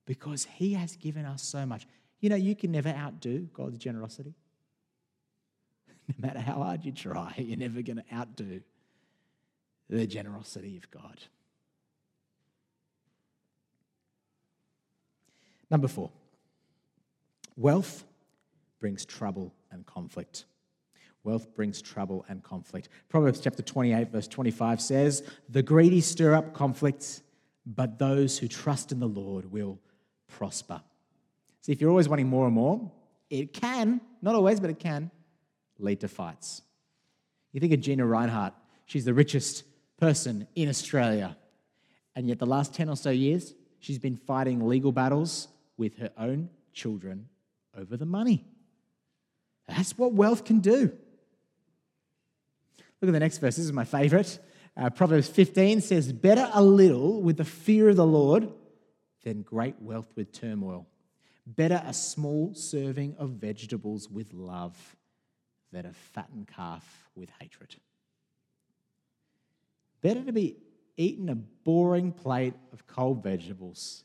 because 0.05 0.45
he 0.45 0.75
has 0.75 0.97
given 0.97 1.25
us 1.25 1.43
so 1.43 1.65
much. 1.65 1.87
You 2.21 2.29
know, 2.29 2.37
you 2.37 2.55
can 2.55 2.71
never 2.71 2.91
outdo 2.91 3.49
God's 3.55 3.79
generosity. 3.79 4.35
no 6.09 6.15
matter 6.27 6.41
how 6.41 6.55
hard 6.55 6.85
you 6.85 6.93
try, 6.93 7.35
you're 7.39 7.57
never 7.57 7.83
going 7.83 7.97
to 7.97 8.15
outdo 8.15 8.61
the 9.89 10.07
generosity 10.07 10.77
of 10.77 10.91
God. 10.91 11.21
Number 15.71 15.89
four, 15.89 16.11
wealth 17.57 18.05
brings 18.81 19.05
trouble 19.05 19.55
and 19.71 19.85
conflict. 19.87 20.45
Wealth 21.25 21.55
brings 21.55 21.81
trouble 21.81 22.25
and 22.29 22.43
conflict. 22.43 22.91
Proverbs 23.09 23.41
chapter 23.41 23.63
28, 23.63 24.13
verse 24.13 24.29
25 24.29 24.81
says, 24.81 25.23
The 25.49 25.63
greedy 25.63 26.03
stir 26.03 26.35
up 26.35 26.53
conflicts, 26.53 27.23
but 27.65 27.99
those 27.99 28.39
who 28.39 28.47
trust 28.47 28.93
in 28.93 29.01
the 29.01 29.09
Lord 29.09 29.51
will 29.51 29.79
prosper. 30.29 30.83
See, 31.63 31.73
if 31.73 31.81
you're 31.81 31.89
always 31.89 32.11
wanting 32.11 32.29
more 32.29 32.45
and 32.45 32.55
more, 32.55 32.93
it 33.31 33.55
can, 33.55 34.03
not 34.21 34.35
always, 34.35 34.61
but 34.61 34.69
it 34.69 34.79
can, 34.79 35.11
lead 35.79 36.01
to 36.01 36.09
fights. 36.09 36.63
You 37.53 37.61
think 37.61 37.73
of 37.73 37.81
Gina 37.81 38.05
Rinehart, 38.05 38.53
she's 38.87 39.05
the 39.05 39.15
richest 39.15 39.65
person 39.99 40.47
in 40.55 40.69
Australia. 40.69 41.37
And 42.17 42.29
yet, 42.29 42.39
the 42.39 42.47
last 42.47 42.75
10 42.75 42.89
or 42.89 42.97
so 42.97 43.11
years, 43.11 43.55
she's 43.79 43.99
been 43.99 44.17
fighting 44.17 44.67
legal 44.67 44.93
battles 44.93 45.49
with 45.77 45.99
her 45.99 46.11
own 46.17 46.49
children 46.73 47.29
over 47.77 47.97
the 47.97 48.07
money. 48.07 48.45
That's 49.67 49.97
what 49.97 50.13
wealth 50.13 50.45
can 50.45 50.61
do. 50.61 50.93
Look 53.01 53.09
at 53.09 53.13
the 53.13 53.21
next 53.21 53.39
verse. 53.39 53.57
This 53.57 53.67
is 53.67 53.73
my 53.73 53.85
favorite. 53.85 54.39
Uh, 54.77 54.91
Proverbs 54.91 55.29
15 55.29 55.81
says, 55.81 56.13
Better 56.13 56.49
a 56.53 56.63
little 56.63 57.23
with 57.23 57.37
the 57.37 57.45
fear 57.45 57.89
of 57.89 57.97
the 57.97 58.07
Lord 58.07 58.51
than 59.23 59.43
great 59.43 59.81
wealth 59.81 60.13
with 60.17 60.33
turmoil. 60.33 60.87
Better 61.47 61.83
a 61.85 61.93
small 61.93 62.55
serving 62.55 63.17
of 63.19 63.31
vegetables 63.31 64.09
with 64.09 64.33
love 64.33 64.97
than 65.75 65.87
a 65.87 65.93
fattened 65.93 66.49
calf 66.49 67.09
with 67.15 67.29
hatred. 67.41 67.77
Better 70.01 70.23
to 70.23 70.33
be 70.33 70.57
eating 70.97 71.29
a 71.29 71.35
boring 71.35 72.13
plate 72.13 72.55
of 72.73 72.87
cold 72.87 73.23
vegetables 73.23 74.05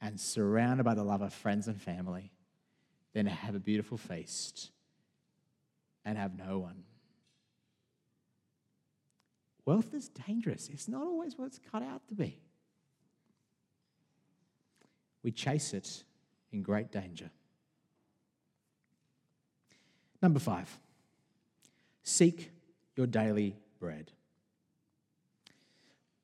and 0.00 0.18
surrounded 0.18 0.82
by 0.82 0.94
the 0.94 1.04
love 1.04 1.22
of 1.22 1.32
friends 1.32 1.68
and 1.68 1.80
family 1.80 2.32
than 3.12 3.26
to 3.26 3.30
have 3.30 3.54
a 3.54 3.60
beautiful 3.60 3.96
feast 3.96 4.70
and 6.04 6.18
have 6.18 6.36
no 6.36 6.58
one. 6.58 6.82
Wealth 9.64 9.94
is 9.94 10.08
dangerous. 10.08 10.68
It's 10.68 10.88
not 10.88 11.02
always 11.02 11.38
what 11.38 11.46
it's 11.46 11.60
cut 11.70 11.82
out 11.82 12.06
to 12.08 12.14
be. 12.14 12.40
We 15.22 15.30
chase 15.30 15.72
it 15.72 16.02
in 16.52 16.62
great 16.62 16.90
danger. 16.90 17.30
Number 20.20 20.40
five, 20.40 20.68
seek 22.04 22.52
your 22.96 23.06
daily 23.06 23.56
bread. 23.80 24.12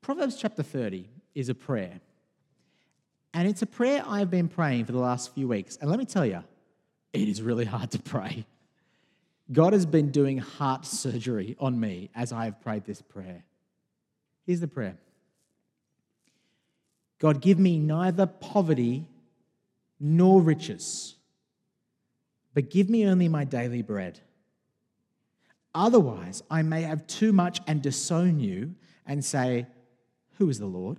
Proverbs 0.02 0.36
chapter 0.36 0.62
30 0.62 1.08
is 1.34 1.48
a 1.48 1.54
prayer. 1.54 2.00
And 3.34 3.48
it's 3.48 3.62
a 3.62 3.66
prayer 3.66 4.02
I've 4.06 4.30
been 4.30 4.48
praying 4.48 4.84
for 4.84 4.92
the 4.92 4.98
last 4.98 5.34
few 5.34 5.48
weeks. 5.48 5.76
And 5.76 5.90
let 5.90 5.98
me 5.98 6.04
tell 6.04 6.26
you, 6.26 6.42
it 7.12 7.28
is 7.28 7.42
really 7.42 7.64
hard 7.64 7.90
to 7.92 7.98
pray. 7.98 8.44
God 9.52 9.72
has 9.72 9.86
been 9.86 10.10
doing 10.10 10.38
heart 10.38 10.86
surgery 10.86 11.56
on 11.58 11.78
me 11.78 12.10
as 12.14 12.32
I 12.32 12.44
have 12.44 12.60
prayed 12.60 12.84
this 12.84 13.02
prayer. 13.02 13.42
Here's 14.46 14.60
the 14.60 14.68
prayer 14.68 14.96
God, 17.18 17.40
give 17.40 17.58
me 17.58 17.78
neither 17.78 18.26
poverty 18.26 19.06
nor 19.98 20.40
riches, 20.40 21.16
but 22.54 22.70
give 22.70 22.88
me 22.88 23.06
only 23.06 23.28
my 23.28 23.44
daily 23.44 23.82
bread. 23.82 24.20
Otherwise, 25.74 26.42
I 26.50 26.62
may 26.62 26.82
have 26.82 27.06
too 27.06 27.32
much 27.32 27.60
and 27.66 27.80
disown 27.80 28.40
you 28.40 28.74
and 29.06 29.24
say, 29.24 29.66
who 30.38 30.48
is 30.48 30.58
the 30.58 30.66
Lord? 30.66 30.98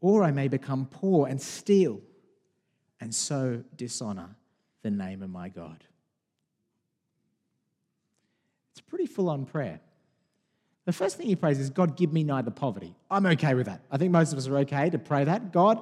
Or 0.00 0.24
I 0.24 0.30
may 0.30 0.48
become 0.48 0.86
poor 0.86 1.28
and 1.28 1.40
steal 1.40 2.00
and 3.00 3.14
so 3.14 3.62
dishonor 3.76 4.36
the 4.82 4.90
name 4.90 5.22
of 5.22 5.30
my 5.30 5.48
God. 5.48 5.84
It's 8.72 8.80
a 8.80 8.84
pretty 8.84 9.06
full 9.06 9.28
on 9.28 9.44
prayer. 9.44 9.80
The 10.84 10.92
first 10.92 11.16
thing 11.16 11.26
he 11.26 11.36
prays 11.36 11.58
is, 11.60 11.70
God, 11.70 11.96
give 11.96 12.12
me 12.12 12.24
neither 12.24 12.50
poverty. 12.50 12.96
I'm 13.10 13.26
okay 13.26 13.54
with 13.54 13.66
that. 13.66 13.82
I 13.90 13.98
think 13.98 14.10
most 14.10 14.32
of 14.32 14.38
us 14.38 14.48
are 14.48 14.58
okay 14.58 14.90
to 14.90 14.98
pray 14.98 15.24
that. 15.24 15.52
God, 15.52 15.80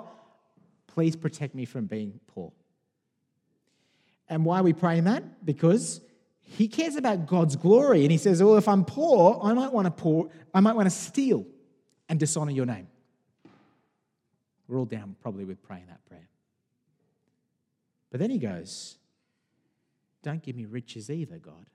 please 0.87 1.17
protect 1.17 1.55
me 1.55 1.65
from 1.65 1.87
being 1.87 2.21
poor. 2.27 2.53
And 4.29 4.45
why 4.45 4.61
are 4.61 4.63
we 4.63 4.73
praying 4.73 5.05
that? 5.05 5.45
Because 5.45 6.01
he 6.57 6.67
cares 6.67 6.97
about 6.97 7.27
God's 7.27 7.55
glory. 7.55 8.03
And 8.03 8.11
he 8.11 8.19
says, 8.19 8.43
Well, 8.43 8.57
if 8.57 8.67
I'm 8.67 8.85
poor, 8.85 9.41
I 9.43 9.53
might 9.53 9.73
want 9.73 9.87
to 9.87 9.91
poor, 9.91 10.31
I 10.53 10.61
might 10.61 10.75
want 10.75 10.87
to 10.87 10.95
steal 10.95 11.47
and 12.09 12.19
dishonor 12.19 12.51
your 12.51 12.67
name. 12.67 12.89
We're 14.67 14.79
all 14.79 14.85
down 14.85 15.17
probably 15.23 15.45
with 15.45 15.63
praying 15.63 15.87
that 15.89 16.05
prayer. 16.07 16.29
But 18.11 18.19
then 18.21 18.31
he 18.31 18.39
goes, 18.39 18.97
Don't 20.23 20.43
give 20.43 20.57
me 20.57 20.65
riches 20.65 21.09
either, 21.09 21.39
God. 21.39 21.67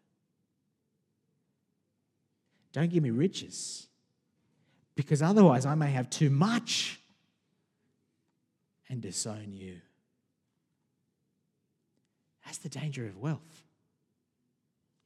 Don't 2.73 2.89
give 2.89 3.03
me 3.03 3.11
riches, 3.11 3.87
because 4.95 5.21
otherwise 5.21 5.65
I 5.65 5.75
may 5.75 5.91
have 5.91 6.09
too 6.09 6.29
much 6.29 6.99
and 8.89 9.01
disown 9.01 9.53
you. 9.53 9.77
That's 12.43 12.57
the 12.57 12.67
danger 12.67 13.07
of 13.07 13.17
wealth. 13.17 13.64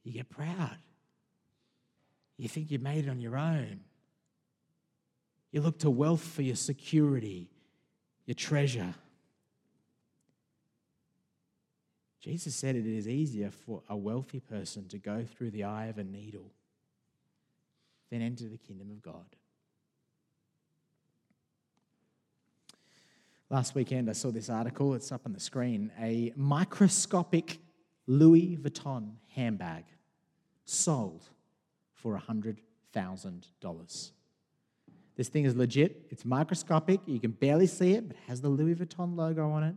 You 0.02 0.12
get 0.12 0.30
proud. 0.30 0.78
You 2.36 2.48
think 2.48 2.70
you 2.70 2.78
made 2.78 3.06
it 3.06 3.10
on 3.10 3.20
your 3.20 3.36
own. 3.36 3.80
You 5.52 5.60
look 5.60 5.78
to 5.80 5.90
wealth 5.90 6.22
for 6.22 6.42
your 6.42 6.56
security, 6.56 7.50
your 8.24 8.34
treasure. 8.34 8.94
Jesus 12.20 12.54
said 12.54 12.76
it 12.76 12.86
is 12.86 13.08
easier 13.08 13.50
for 13.50 13.82
a 13.88 13.96
wealthy 13.96 14.40
person 14.40 14.86
to 14.88 14.98
go 14.98 15.24
through 15.24 15.50
the 15.50 15.64
eye 15.64 15.86
of 15.86 15.98
a 15.98 16.04
needle 16.04 16.52
than 18.10 18.22
enter 18.22 18.48
the 18.48 18.58
kingdom 18.58 18.90
of 18.90 19.02
God. 19.02 19.24
Last 23.48 23.74
weekend, 23.74 24.08
I 24.08 24.12
saw 24.12 24.30
this 24.30 24.48
article, 24.48 24.94
it's 24.94 25.10
up 25.10 25.22
on 25.26 25.32
the 25.32 25.40
screen. 25.40 25.90
A 26.00 26.32
microscopic 26.36 27.58
Louis 28.10 28.58
Vuitton 28.60 29.12
handbag 29.36 29.84
sold 30.64 31.22
for 31.94 32.18
$100,000. 32.18 34.10
This 35.14 35.28
thing 35.28 35.44
is 35.44 35.54
legit. 35.54 36.08
It's 36.10 36.24
microscopic. 36.24 36.98
You 37.06 37.20
can 37.20 37.30
barely 37.30 37.68
see 37.68 37.92
it, 37.92 38.08
but 38.08 38.16
it 38.16 38.22
has 38.26 38.40
the 38.40 38.48
Louis 38.48 38.74
Vuitton 38.74 39.16
logo 39.16 39.52
on 39.52 39.62
it. 39.62 39.76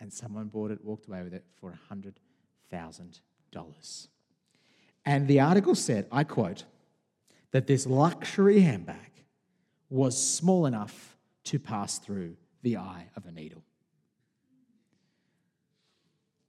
And 0.00 0.12
someone 0.12 0.48
bought 0.48 0.72
it, 0.72 0.84
walked 0.84 1.06
away 1.06 1.22
with 1.22 1.32
it 1.32 1.44
for 1.60 1.78
$100,000. 1.92 4.08
And 5.06 5.28
the 5.28 5.38
article 5.38 5.76
said, 5.76 6.08
I 6.10 6.24
quote, 6.24 6.64
that 7.52 7.68
this 7.68 7.86
luxury 7.86 8.58
handbag 8.58 9.22
was 9.88 10.20
small 10.20 10.66
enough 10.66 11.16
to 11.44 11.60
pass 11.60 12.00
through 12.00 12.34
the 12.62 12.76
eye 12.76 13.06
of 13.14 13.26
a 13.26 13.30
needle. 13.30 13.62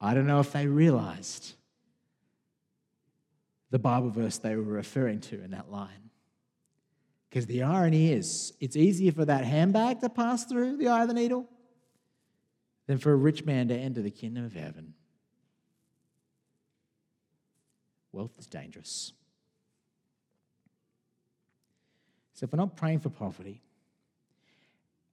I 0.02 0.14
don't 0.14 0.28
know 0.28 0.40
if 0.40 0.52
they 0.52 0.68
realized 0.68 1.56
the 3.72 3.80
Bible 3.80 4.10
verse 4.10 4.38
they 4.38 4.56
were 4.56 4.64
referring 4.64 5.20
to 5.22 5.44
in 5.44 5.52
that 5.52 5.72
line. 5.72 6.10
Because 7.30 7.46
the 7.46 7.64
irony 7.64 8.12
is, 8.12 8.54
it's 8.60 8.76
easier 8.76 9.12
for 9.12 9.26
that 9.26 9.44
handbag 9.44 10.00
to 10.02 10.10
pass 10.10 10.46
through 10.46 10.78
the 10.78 10.88
eye 10.88 11.04
of 11.04 11.08
the 11.08 11.14
needle 11.14 11.48
than 12.88 12.98
for 12.98 13.12
a 13.12 13.16
rich 13.16 13.46
man 13.46 13.68
to 13.68 13.76
enter 13.76 14.02
the 14.02 14.10
kingdom 14.10 14.46
of 14.46 14.54
heaven. 14.54 14.96
Wealth 18.12 18.32
is 18.40 18.48
dangerous. 18.48 19.14
So 22.34 22.46
if 22.46 22.52
we're 22.52 22.58
not 22.58 22.76
praying 22.76 23.02
for 23.02 23.10
poverty, 23.10 23.62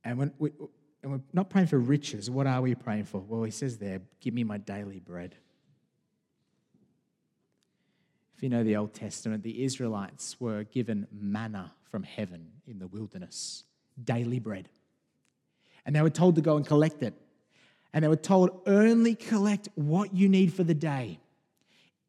and, 0.05 0.17
when 0.17 0.33
we, 0.39 0.53
and 1.07 1.15
we're 1.15 1.21
not 1.33 1.51
praying 1.51 1.69
for 1.69 1.79
riches, 1.79 2.29
what 2.29 2.49
are 2.49 2.61
we 2.61 2.75
praying 2.75 3.05
for? 3.05 3.21
Well, 3.21 3.45
he 3.45 3.53
says 3.53 3.79
there, 3.79 4.01
give 4.21 4.35
me 4.35 4.43
my 4.43 4.59
daily 4.59 4.99
bread. 4.99 5.37
If 8.37 8.43
you 8.43 8.49
know 8.49 8.65
the 8.65 8.75
Old 8.75 8.93
Testament, 8.93 9.45
the 9.45 9.63
Israelites 9.63 10.41
were 10.41 10.65
given 10.65 11.07
manna 11.13 11.73
from 11.93 12.03
heaven 12.03 12.49
in 12.67 12.81
the 12.81 12.89
wilderness, 12.89 13.63
daily 14.03 14.41
bread. 14.41 14.69
And 15.87 15.95
they 15.95 16.03
were 16.03 16.11
told 16.11 16.35
to 16.35 16.41
go 16.41 16.57
and 16.57 16.67
collect 16.67 17.05
it. 17.05 17.15
And 17.93 18.03
they 18.03 18.09
were 18.09 18.17
told 18.17 18.63
only 18.67 19.15
collect 19.15 19.69
what 19.77 20.13
you 20.13 20.29
need 20.29 20.55
for 20.55 20.65
the 20.65 20.75
day. 20.75 21.21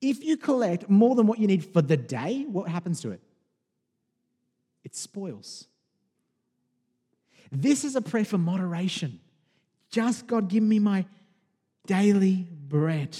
If 0.01 0.23
you 0.23 0.37
collect 0.37 0.89
more 0.89 1.13
than 1.13 1.27
what 1.27 1.37
you 1.37 1.45
need 1.45 1.63
for 1.63 1.83
the 1.83 1.97
day, 1.97 2.47
what 2.49 2.67
happens 2.67 3.01
to 3.01 3.11
it? 3.11 3.21
It 4.83 4.95
spoils. 4.95 5.67
This 7.51 7.83
is 7.83 7.95
a 7.95 8.01
prayer 8.01 8.25
for 8.25 8.37
moderation. 8.37 9.19
Just 9.89 10.27
God, 10.27 10.49
give 10.49 10.63
me 10.63 10.79
my 10.79 11.05
daily 11.85 12.47
bread. 12.51 13.17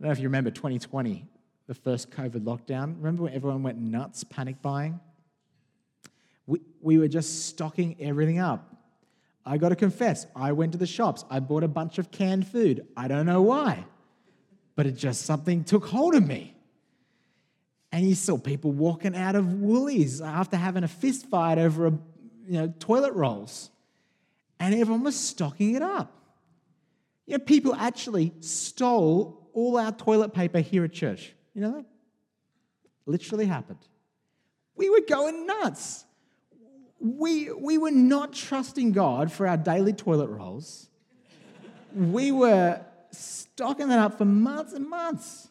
I 0.00 0.02
don't 0.02 0.08
know 0.08 0.12
if 0.12 0.18
you 0.18 0.24
remember 0.24 0.50
2020, 0.50 1.26
the 1.66 1.74
first 1.74 2.10
COVID 2.10 2.44
lockdown. 2.44 2.96
Remember 2.96 3.24
when 3.24 3.32
everyone 3.32 3.62
went 3.62 3.78
nuts 3.78 4.24
panic 4.24 4.60
buying? 4.62 5.00
We, 6.46 6.60
we 6.80 6.98
were 6.98 7.08
just 7.08 7.46
stocking 7.46 7.96
everything 8.00 8.38
up. 8.38 8.76
I 9.44 9.56
got 9.56 9.70
to 9.70 9.76
confess, 9.76 10.26
I 10.36 10.52
went 10.52 10.72
to 10.72 10.78
the 10.78 10.86
shops. 10.86 11.24
I 11.30 11.40
bought 11.40 11.64
a 11.64 11.68
bunch 11.68 11.98
of 11.98 12.10
canned 12.10 12.46
food. 12.46 12.86
I 12.96 13.08
don't 13.08 13.26
know 13.26 13.40
why, 13.42 13.84
but 14.76 14.86
it 14.86 14.92
just 14.92 15.22
something 15.22 15.64
took 15.64 15.86
hold 15.86 16.14
of 16.14 16.26
me. 16.26 16.54
And 17.90 18.06
you 18.06 18.14
saw 18.14 18.36
people 18.36 18.72
walking 18.72 19.16
out 19.16 19.34
of 19.34 19.54
Woolies 19.54 20.20
after 20.20 20.56
having 20.56 20.84
a 20.84 20.88
fist 20.88 21.26
fight 21.26 21.58
over 21.58 21.86
a, 21.86 21.90
you 22.46 22.52
know, 22.52 22.74
toilet 22.78 23.14
rolls. 23.14 23.70
And 24.60 24.74
everyone 24.74 25.04
was 25.04 25.16
stocking 25.16 25.74
it 25.74 25.82
up. 25.82 26.12
You 27.26 27.38
know, 27.38 27.44
people 27.44 27.74
actually 27.74 28.34
stole 28.40 29.48
all 29.52 29.78
our 29.78 29.92
toilet 29.92 30.34
paper 30.34 30.60
here 30.60 30.84
at 30.84 30.92
church. 30.92 31.32
You 31.54 31.62
know 31.62 31.72
that? 31.72 31.84
Literally 33.06 33.46
happened. 33.46 33.80
We 34.76 34.90
were 34.90 35.00
going 35.00 35.46
nuts. 35.46 36.04
We, 37.00 37.50
we 37.52 37.78
were 37.78 37.90
not 37.90 38.32
trusting 38.32 38.92
God 38.92 39.32
for 39.32 39.46
our 39.46 39.56
daily 39.56 39.92
toilet 39.92 40.28
rolls. 40.28 40.88
we 41.94 42.32
were 42.32 42.80
stocking 43.10 43.88
that 43.88 43.98
up 43.98 44.18
for 44.18 44.24
months 44.24 44.72
and 44.72 44.88
months. 44.88 45.48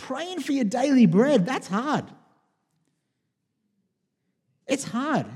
Praying 0.00 0.40
for 0.40 0.52
your 0.52 0.64
daily 0.64 1.04
bread, 1.04 1.44
that's 1.44 1.68
hard. 1.68 2.06
It's 4.66 4.84
hard 4.84 5.26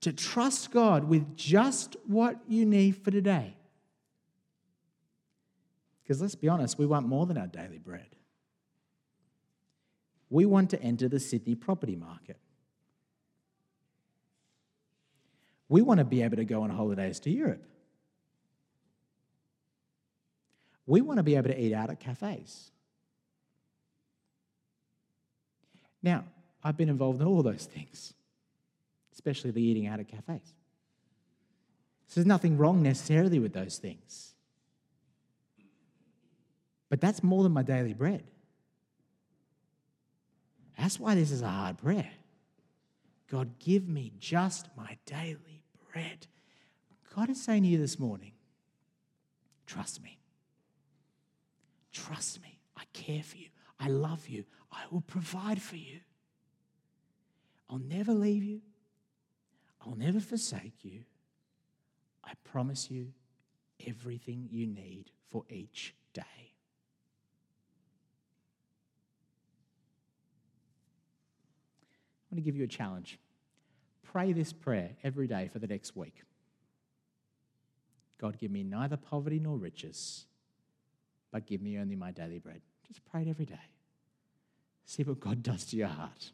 to 0.00 0.12
trust 0.12 0.70
God 0.70 1.04
with 1.04 1.36
just 1.36 1.96
what 2.06 2.40
you 2.48 2.64
need 2.64 2.96
for 2.96 3.10
today. 3.10 3.54
Because 6.02 6.22
let's 6.22 6.34
be 6.34 6.48
honest, 6.48 6.78
we 6.78 6.86
want 6.86 7.06
more 7.06 7.26
than 7.26 7.36
our 7.36 7.46
daily 7.46 7.78
bread. 7.78 8.16
We 10.30 10.46
want 10.46 10.70
to 10.70 10.82
enter 10.82 11.08
the 11.08 11.20
Sydney 11.20 11.54
property 11.54 11.94
market. 11.94 12.38
We 15.68 15.82
want 15.82 15.98
to 15.98 16.04
be 16.04 16.22
able 16.22 16.36
to 16.36 16.44
go 16.44 16.62
on 16.62 16.70
holidays 16.70 17.20
to 17.20 17.30
Europe. 17.30 17.64
We 20.86 21.02
want 21.02 21.18
to 21.18 21.22
be 21.22 21.36
able 21.36 21.50
to 21.50 21.60
eat 21.60 21.74
out 21.74 21.90
at 21.90 22.00
cafes. 22.00 22.72
Now, 26.02 26.24
I've 26.62 26.76
been 26.76 26.88
involved 26.88 27.20
in 27.20 27.26
all 27.26 27.42
those 27.42 27.66
things, 27.66 28.14
especially 29.12 29.50
the 29.50 29.62
eating 29.62 29.86
out 29.86 30.00
at 30.00 30.08
cafes. 30.08 30.54
So 32.06 32.16
there's 32.16 32.26
nothing 32.26 32.58
wrong 32.58 32.82
necessarily 32.82 33.38
with 33.38 33.52
those 33.52 33.78
things. 33.78 34.34
But 36.88 37.00
that's 37.00 37.22
more 37.22 37.42
than 37.44 37.52
my 37.52 37.62
daily 37.62 37.94
bread. 37.94 38.24
That's 40.76 40.98
why 40.98 41.14
this 41.14 41.30
is 41.30 41.42
a 41.42 41.48
hard 41.48 41.78
prayer. 41.78 42.10
God, 43.30 43.58
give 43.58 43.88
me 43.88 44.12
just 44.18 44.68
my 44.76 44.96
daily 45.06 45.62
bread. 45.92 46.26
God 47.14 47.30
is 47.30 47.40
saying 47.40 47.62
to 47.62 47.68
you 47.68 47.78
this 47.78 47.98
morning, 47.98 48.32
trust 49.66 50.02
me. 50.02 50.18
Trust 51.92 52.42
me. 52.42 52.58
I 52.76 52.82
care 52.92 53.22
for 53.22 53.36
you. 53.36 53.48
I 53.78 53.88
love 53.88 54.28
you. 54.28 54.44
I 54.72 54.82
will 54.90 55.00
provide 55.00 55.60
for 55.60 55.76
you. 55.76 56.00
I'll 57.68 57.78
never 57.78 58.12
leave 58.12 58.44
you. 58.44 58.60
I'll 59.84 59.96
never 59.96 60.20
forsake 60.20 60.84
you. 60.84 61.04
I 62.24 62.32
promise 62.44 62.90
you 62.90 63.12
everything 63.86 64.48
you 64.50 64.66
need 64.66 65.10
for 65.30 65.44
each 65.48 65.94
day. 66.12 66.22
I'm 72.30 72.36
going 72.36 72.42
to 72.42 72.46
give 72.46 72.56
you 72.56 72.64
a 72.64 72.68
challenge. 72.68 73.18
Pray 74.02 74.32
this 74.32 74.52
prayer 74.52 74.90
every 75.02 75.26
day 75.26 75.48
for 75.52 75.58
the 75.58 75.66
next 75.66 75.96
week. 75.96 76.22
God, 78.20 78.38
give 78.38 78.50
me 78.50 78.62
neither 78.62 78.96
poverty 78.96 79.38
nor 79.38 79.56
riches, 79.56 80.26
but 81.32 81.46
give 81.46 81.62
me 81.62 81.78
only 81.78 81.96
my 81.96 82.10
daily 82.10 82.38
bread. 82.38 82.60
Just 82.86 83.04
pray 83.04 83.22
it 83.22 83.28
every 83.28 83.46
day. 83.46 83.54
See 84.86 85.02
what 85.04 85.20
God 85.20 85.42
does 85.42 85.64
to 85.66 85.76
your 85.76 85.88
heart. 85.88 86.32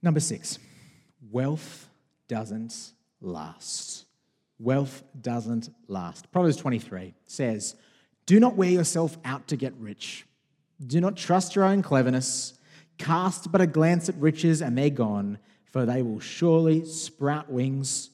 Number 0.00 0.20
six, 0.20 0.58
wealth 1.30 1.88
doesn't 2.28 2.92
last. 3.20 4.04
Wealth 4.58 5.02
doesn't 5.20 5.68
last. 5.88 6.30
Proverbs 6.32 6.56
23 6.56 7.14
says, 7.24 7.76
do 8.26 8.38
not 8.38 8.56
wear 8.56 8.70
yourself 8.70 9.18
out 9.24 9.48
to 9.48 9.56
get 9.56 9.74
rich. 9.78 10.26
Do 10.84 11.00
not 11.00 11.16
trust 11.16 11.56
your 11.56 11.64
own 11.64 11.82
cleverness. 11.82 12.54
Cast 12.98 13.50
but 13.50 13.60
a 13.60 13.66
glance 13.66 14.08
at 14.08 14.14
riches, 14.16 14.62
and 14.62 14.78
they're 14.78 14.90
gone, 14.90 15.38
for 15.64 15.84
they 15.84 16.02
will 16.02 16.20
surely 16.20 16.84
sprout 16.84 17.50
wings 17.50 18.10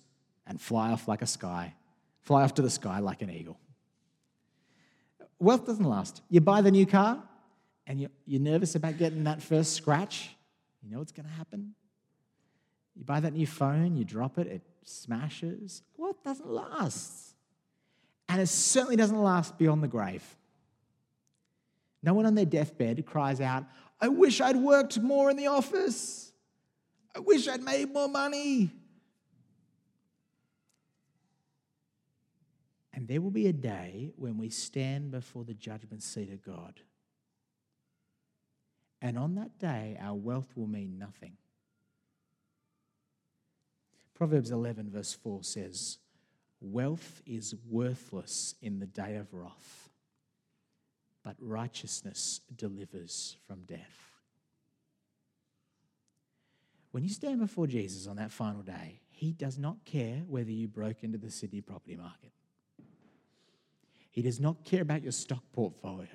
and 0.46 0.60
fly 0.60 0.90
off 0.90 1.08
like 1.08 1.20
a 1.22 1.26
sky, 1.26 1.74
fly 2.22 2.42
off 2.42 2.54
to 2.54 2.62
the 2.62 2.70
sky 2.70 3.00
like 3.00 3.20
an 3.20 3.30
eagle. 3.30 3.58
Wealth 5.38 5.66
doesn't 5.66 5.84
last. 5.84 6.22
You 6.28 6.40
buy 6.40 6.60
the 6.60 6.70
new 6.70 6.86
car, 6.86 7.22
and 7.86 8.08
you're 8.26 8.40
nervous 8.40 8.74
about 8.74 8.98
getting 8.98 9.24
that 9.24 9.42
first 9.42 9.74
scratch. 9.74 10.30
You 10.82 10.90
know 10.90 10.98
what's 10.98 11.12
going 11.12 11.26
to 11.26 11.34
happen? 11.34 11.74
You 12.96 13.04
buy 13.04 13.20
that 13.20 13.32
new 13.32 13.46
phone, 13.46 13.96
you 13.96 14.04
drop 14.04 14.38
it, 14.38 14.46
it 14.48 14.62
smashes. 14.84 15.82
Wealth 15.96 16.22
doesn't 16.24 16.48
last. 16.48 17.34
And 18.28 18.40
it 18.40 18.48
certainly 18.48 18.96
doesn't 18.96 19.20
last 19.22 19.56
beyond 19.56 19.82
the 19.82 19.88
grave. 19.88 20.24
No 22.02 22.14
one 22.14 22.26
on 22.26 22.34
their 22.34 22.44
deathbed 22.44 23.06
cries 23.06 23.40
out, 23.40 23.64
I 24.00 24.08
wish 24.08 24.40
I'd 24.40 24.56
worked 24.56 25.00
more 25.00 25.30
in 25.30 25.36
the 25.36 25.48
office. 25.48 26.32
I 27.14 27.20
wish 27.20 27.48
I'd 27.48 27.62
made 27.62 27.92
more 27.92 28.08
money. 28.08 28.70
And 32.98 33.06
there 33.06 33.20
will 33.20 33.30
be 33.30 33.46
a 33.46 33.52
day 33.52 34.10
when 34.16 34.38
we 34.38 34.48
stand 34.48 35.12
before 35.12 35.44
the 35.44 35.54
judgment 35.54 36.02
seat 36.02 36.32
of 36.32 36.42
God. 36.42 36.80
And 39.00 39.16
on 39.16 39.36
that 39.36 39.56
day, 39.60 39.96
our 40.00 40.16
wealth 40.16 40.48
will 40.56 40.66
mean 40.66 40.98
nothing. 40.98 41.36
Proverbs 44.14 44.50
11, 44.50 44.90
verse 44.90 45.14
4 45.14 45.44
says, 45.44 45.98
Wealth 46.60 47.22
is 47.24 47.54
worthless 47.70 48.56
in 48.60 48.80
the 48.80 48.86
day 48.86 49.14
of 49.14 49.32
wrath, 49.32 49.90
but 51.22 51.36
righteousness 51.38 52.40
delivers 52.56 53.36
from 53.46 53.62
death. 53.62 54.10
When 56.90 57.04
you 57.04 57.10
stand 57.10 57.38
before 57.38 57.68
Jesus 57.68 58.08
on 58.08 58.16
that 58.16 58.32
final 58.32 58.62
day, 58.62 59.02
he 59.08 59.30
does 59.30 59.56
not 59.56 59.84
care 59.84 60.24
whether 60.26 60.50
you 60.50 60.66
broke 60.66 61.04
into 61.04 61.16
the 61.18 61.30
Sydney 61.30 61.60
property 61.60 61.94
market. 61.94 62.32
He 64.18 64.22
does 64.22 64.40
not 64.40 64.64
care 64.64 64.82
about 64.82 65.04
your 65.04 65.12
stock 65.12 65.44
portfolio. 65.52 66.08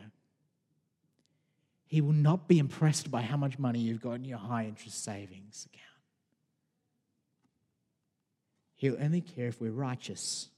He 1.86 2.02
will 2.02 2.12
not 2.12 2.50
be 2.50 2.60
impressed 2.60 3.10
by 3.10 3.22
how 3.22 3.38
much 3.38 3.58
money 3.58 3.80
you've 3.80 4.02
got 4.02 4.16
in 4.16 4.26
your 4.26 4.40
high 4.40 4.66
interest 4.66 5.06
savings 5.06 5.70
account. 5.74 6.02
He'll 8.76 9.02
only 9.02 9.22
care 9.22 9.48
if 9.48 9.62
we're 9.62 9.72
righteous, 9.72 10.50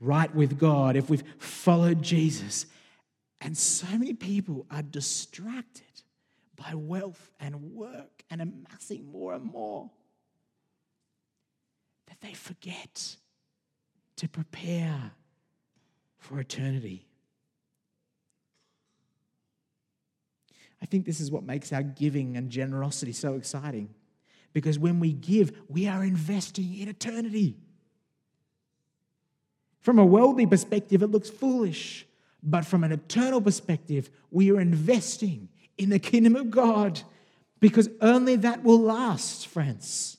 right 0.00 0.34
with 0.34 0.58
God, 0.58 0.96
if 0.96 1.08
we've 1.08 1.22
followed 1.38 2.02
Jesus. 2.02 2.66
And 3.40 3.56
so 3.56 3.86
many 3.96 4.12
people 4.12 4.66
are 4.72 4.82
distracted 4.82 6.02
by 6.56 6.74
wealth 6.74 7.30
and 7.38 7.76
work 7.76 8.24
and 8.28 8.42
amassing 8.42 9.06
more 9.06 9.34
and 9.34 9.44
more 9.44 9.88
that 12.08 12.20
they 12.22 12.32
forget 12.32 13.14
to 14.16 14.28
prepare 14.28 15.12
for 16.24 16.40
eternity. 16.40 17.06
I 20.80 20.86
think 20.86 21.04
this 21.04 21.20
is 21.20 21.30
what 21.30 21.44
makes 21.44 21.70
our 21.72 21.82
giving 21.82 22.38
and 22.38 22.50
generosity 22.50 23.12
so 23.12 23.34
exciting. 23.34 23.90
Because 24.54 24.78
when 24.78 25.00
we 25.00 25.12
give, 25.12 25.52
we 25.68 25.86
are 25.86 26.02
investing 26.02 26.78
in 26.78 26.88
eternity. 26.88 27.56
From 29.80 29.98
a 29.98 30.04
worldly 30.04 30.46
perspective, 30.46 31.02
it 31.02 31.08
looks 31.08 31.28
foolish. 31.28 32.06
But 32.42 32.64
from 32.64 32.84
an 32.84 32.92
eternal 32.92 33.42
perspective, 33.42 34.10
we 34.30 34.50
are 34.50 34.60
investing 34.60 35.50
in 35.76 35.90
the 35.90 35.98
kingdom 35.98 36.36
of 36.36 36.50
God 36.50 37.02
because 37.60 37.88
only 38.00 38.36
that 38.36 38.62
will 38.62 38.80
last, 38.80 39.46
friends. 39.46 40.16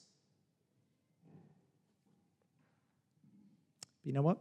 You 4.03 4.13
know 4.13 4.21
what? 4.21 4.37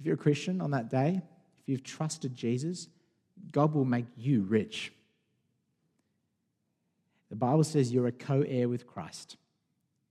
If 0.00 0.06
you're 0.06 0.14
a 0.14 0.18
Christian 0.18 0.62
on 0.62 0.70
that 0.70 0.88
day, 0.88 1.20
if 1.58 1.68
you've 1.68 1.84
trusted 1.84 2.34
Jesus, 2.34 2.88
God 3.52 3.74
will 3.74 3.84
make 3.84 4.06
you 4.16 4.42
rich. 4.42 4.92
The 7.28 7.36
Bible 7.36 7.64
says 7.64 7.92
you're 7.92 8.06
a 8.06 8.12
co 8.12 8.40
heir 8.40 8.66
with 8.66 8.86
Christ. 8.86 9.36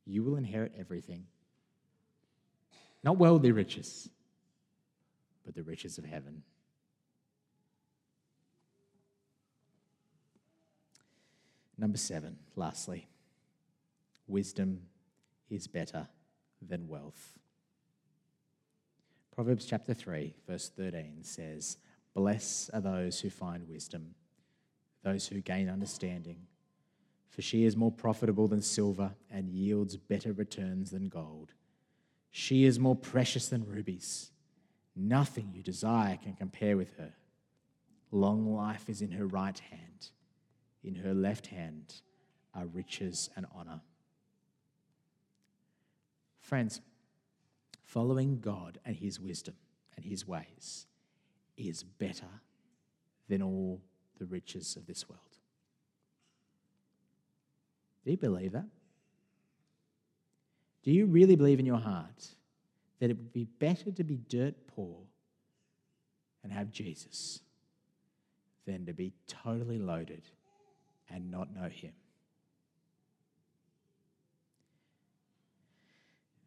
You 0.05 0.23
will 0.23 0.35
inherit 0.35 0.73
everything. 0.77 1.25
Not 3.03 3.17
worldly 3.17 3.51
riches, 3.51 4.09
but 5.43 5.55
the 5.55 5.63
riches 5.63 5.97
of 5.97 6.05
heaven. 6.05 6.43
Number 11.79 11.97
seven, 11.97 12.37
lastly, 12.55 13.07
wisdom 14.27 14.81
is 15.49 15.65
better 15.65 16.07
than 16.61 16.87
wealth. 16.87 17.38
Proverbs 19.39 19.65
chapter 19.65 19.93
3, 19.93 20.35
verse 20.49 20.69
13 20.75 21.23
says, 21.23 21.77
Bless 22.13 22.69
are 22.73 22.81
those 22.81 23.21
who 23.21 23.29
find 23.29 23.69
wisdom, 23.69 24.15
those 25.01 25.27
who 25.27 25.39
gain 25.39 25.69
understanding 25.69 26.47
for 27.29 27.41
she 27.41 27.63
is 27.63 27.77
more 27.77 27.93
profitable 27.93 28.49
than 28.49 28.61
silver 28.61 29.15
and 29.31 29.49
yields 29.49 29.95
better 29.95 30.33
returns 30.33 30.91
than 30.91 31.07
gold. 31.07 31.53
She 32.31 32.65
is 32.65 32.79
more 32.79 32.97
precious 32.97 33.47
than 33.47 33.65
rubies. 33.65 34.31
Nothing 34.93 35.51
you 35.53 35.63
desire 35.63 36.17
can 36.21 36.33
compare 36.33 36.75
with 36.75 36.97
her. 36.97 37.13
Long 38.11 38.53
life 38.53 38.89
is 38.89 39.01
in 39.01 39.11
her 39.11 39.25
right 39.25 39.57
hand, 39.57 40.09
in 40.83 40.95
her 40.95 41.13
left 41.13 41.47
hand 41.47 42.01
are 42.53 42.65
riches 42.65 43.29
and 43.37 43.45
honor. 43.55 43.79
Friends, 46.41 46.81
following 47.89 48.39
God 48.39 48.77
and 48.85 48.95
his 48.95 49.19
wisdom 49.19 49.55
and 49.95 50.05
his 50.05 50.27
ways 50.27 50.85
is 51.57 51.83
better 51.83 52.29
than 53.27 53.41
all 53.41 53.81
the 54.19 54.25
riches 54.25 54.75
of 54.75 54.85
this 54.85 55.09
world. 55.09 55.21
Do 58.05 58.11
you 58.11 58.17
believe 58.17 58.51
that? 58.51 58.67
Do 60.83 60.91
you 60.91 61.07
really 61.07 61.35
believe 61.35 61.59
in 61.59 61.65
your 61.65 61.79
heart 61.79 62.27
that 62.99 63.09
it 63.09 63.17
would 63.17 63.33
be 63.33 63.45
better 63.45 63.91
to 63.91 64.03
be 64.03 64.17
dirt 64.17 64.55
poor 64.67 64.97
and 66.43 66.53
have 66.53 66.71
Jesus 66.71 67.41
than 68.65 68.85
to 68.85 68.93
be 68.93 69.13
totally 69.27 69.79
loaded 69.79 70.23
and 71.09 71.31
not 71.31 71.53
know 71.53 71.69
Him? 71.69 71.93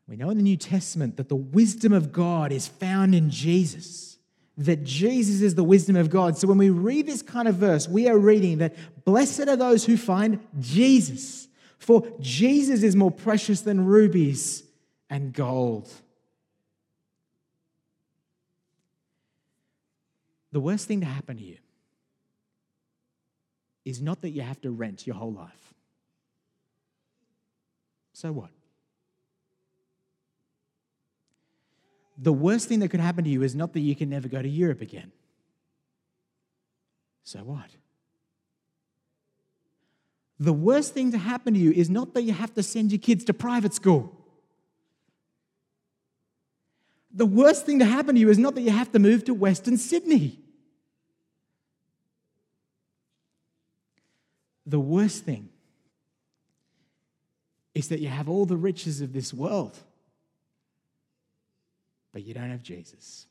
We 0.07 0.17
know 0.17 0.31
in 0.31 0.37
the 0.37 0.43
New 0.43 0.57
Testament 0.57 1.17
that 1.17 1.29
the 1.29 1.37
wisdom 1.37 1.93
of 1.93 2.13
God 2.13 2.53
is 2.53 2.67
found 2.67 3.15
in 3.15 3.31
Jesus, 3.31 4.19
that 4.59 4.85
Jesus 4.85 5.41
is 5.41 5.55
the 5.55 5.65
wisdom 5.65 5.97
of 5.97 6.11
God. 6.11 6.37
So 6.37 6.49
when 6.49 6.59
we 6.59 6.71
read 6.71 7.07
this 7.07 7.23
kind 7.23 7.49
of 7.49 7.55
verse, 7.55 7.89
we 7.89 8.09
are 8.09 8.19
reading 8.19 8.59
that 8.59 8.75
blessed 9.05 9.49
are 9.49 9.57
those 9.57 9.85
who 9.85 9.97
find 9.97 10.41
Jesus. 10.61 11.49
For 11.79 12.07
Jesus 12.21 12.83
is 12.83 12.95
more 12.95 13.11
precious 13.11 13.63
than 13.63 13.87
rubies 13.87 14.65
and 15.09 15.33
gold. 15.33 15.91
The 20.53 20.61
worst 20.61 20.87
thing 20.87 21.01
to 21.01 21.07
happen 21.07 21.39
to 21.39 21.43
you 21.43 21.57
is 23.85 24.03
not 24.03 24.21
that 24.21 24.31
you 24.31 24.43
have 24.43 24.61
to 24.61 24.71
rent 24.71 25.07
your 25.07 25.17
whole 25.17 25.33
life. 25.33 25.75
So 28.13 28.31
what? 28.31 28.51
The 32.19 32.33
worst 32.33 32.69
thing 32.69 32.81
that 32.81 32.89
could 32.89 33.01
happen 33.01 33.25
to 33.25 33.31
you 33.31 33.43
is 33.43 33.55
not 33.55 33.73
that 33.73 33.81
you 33.81 33.97
can 33.97 34.11
never 34.11 34.29
go 34.29 34.41
to 34.41 34.49
Europe 34.49 34.81
again. 34.81 35.13
So 37.25 37.39
what? 37.41 37.71
the 40.43 40.53
worst 40.53 40.93
thing 40.93 41.13
to 41.13 41.19
happen 41.19 41.55
to 41.55 41.61
you 41.61 41.71
is 41.71 41.89
not 41.89 42.15
that 42.15 42.23
you 42.23 42.33
have 42.33 42.53
to 42.55 42.65
send 42.65 42.91
your 42.91 42.99
kids 42.99 43.23
to 43.25 43.33
private 43.33 43.73
school. 43.73 44.13
The 47.15 47.27
worst 47.27 47.65
thing 47.65 47.79
to 47.79 47.85
happen 47.85 48.17
to 48.17 48.21
you 48.21 48.29
is 48.29 48.39
not 48.39 48.57
that 48.57 48.63
you 48.63 48.71
have 48.71 48.91
to 48.91 48.99
move 48.99 49.25
to 49.27 49.35
Western 49.35 49.77
Sydney. 49.77 50.41
The 54.67 54.81
worst 54.81 55.25
thing 55.25 55.49
is 57.73 57.87
that 57.89 58.01
you 58.01 58.09
have 58.09 58.29
all 58.29 58.45
the 58.45 58.57
riches 58.57 59.01
of 59.01 59.13
this 59.13 59.33
world, 59.33 59.79
but 62.13 62.23
you 62.23 62.35
don't 62.35 62.51
have 62.51 62.63
Jesus. 62.63 63.27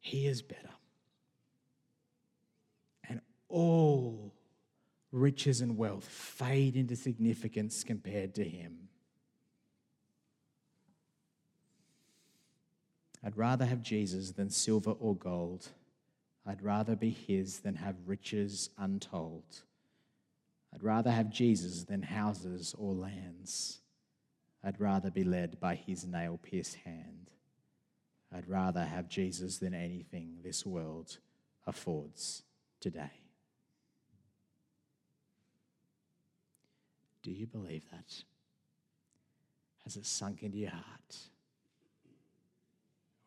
He 0.00 0.26
is 0.26 0.42
better. 0.42 0.70
And 3.08 3.20
all 3.48 4.32
riches 5.10 5.60
and 5.60 5.76
wealth 5.76 6.04
fade 6.04 6.76
into 6.76 6.94
significance 6.94 7.82
compared 7.82 8.34
to 8.36 8.44
him. 8.44 8.88
I'd 13.24 13.36
rather 13.36 13.64
have 13.64 13.82
Jesus 13.82 14.30
than 14.30 14.50
silver 14.50 14.92
or 14.92 15.16
gold. 15.16 15.68
I'd 16.46 16.62
rather 16.62 16.94
be 16.94 17.10
his 17.10 17.58
than 17.58 17.74
have 17.74 17.96
riches 18.06 18.70
untold. 18.78 19.62
I'd 20.72 20.84
rather 20.84 21.10
have 21.10 21.30
Jesus 21.30 21.82
than 21.82 22.02
houses 22.02 22.72
or 22.78 22.94
lands. 22.94 23.80
I'd 24.66 24.80
rather 24.80 25.12
be 25.12 25.22
led 25.22 25.60
by 25.60 25.76
his 25.76 26.04
nail 26.04 26.40
pierced 26.42 26.74
hand. 26.84 27.30
I'd 28.34 28.48
rather 28.48 28.84
have 28.84 29.08
Jesus 29.08 29.58
than 29.58 29.74
anything 29.74 30.38
this 30.42 30.66
world 30.66 31.18
affords 31.68 32.42
today. 32.80 33.12
Do 37.22 37.30
you 37.30 37.46
believe 37.46 37.84
that? 37.92 38.24
Has 39.84 39.96
it 39.96 40.04
sunk 40.04 40.42
into 40.42 40.58
your 40.58 40.70
heart? 40.70 41.16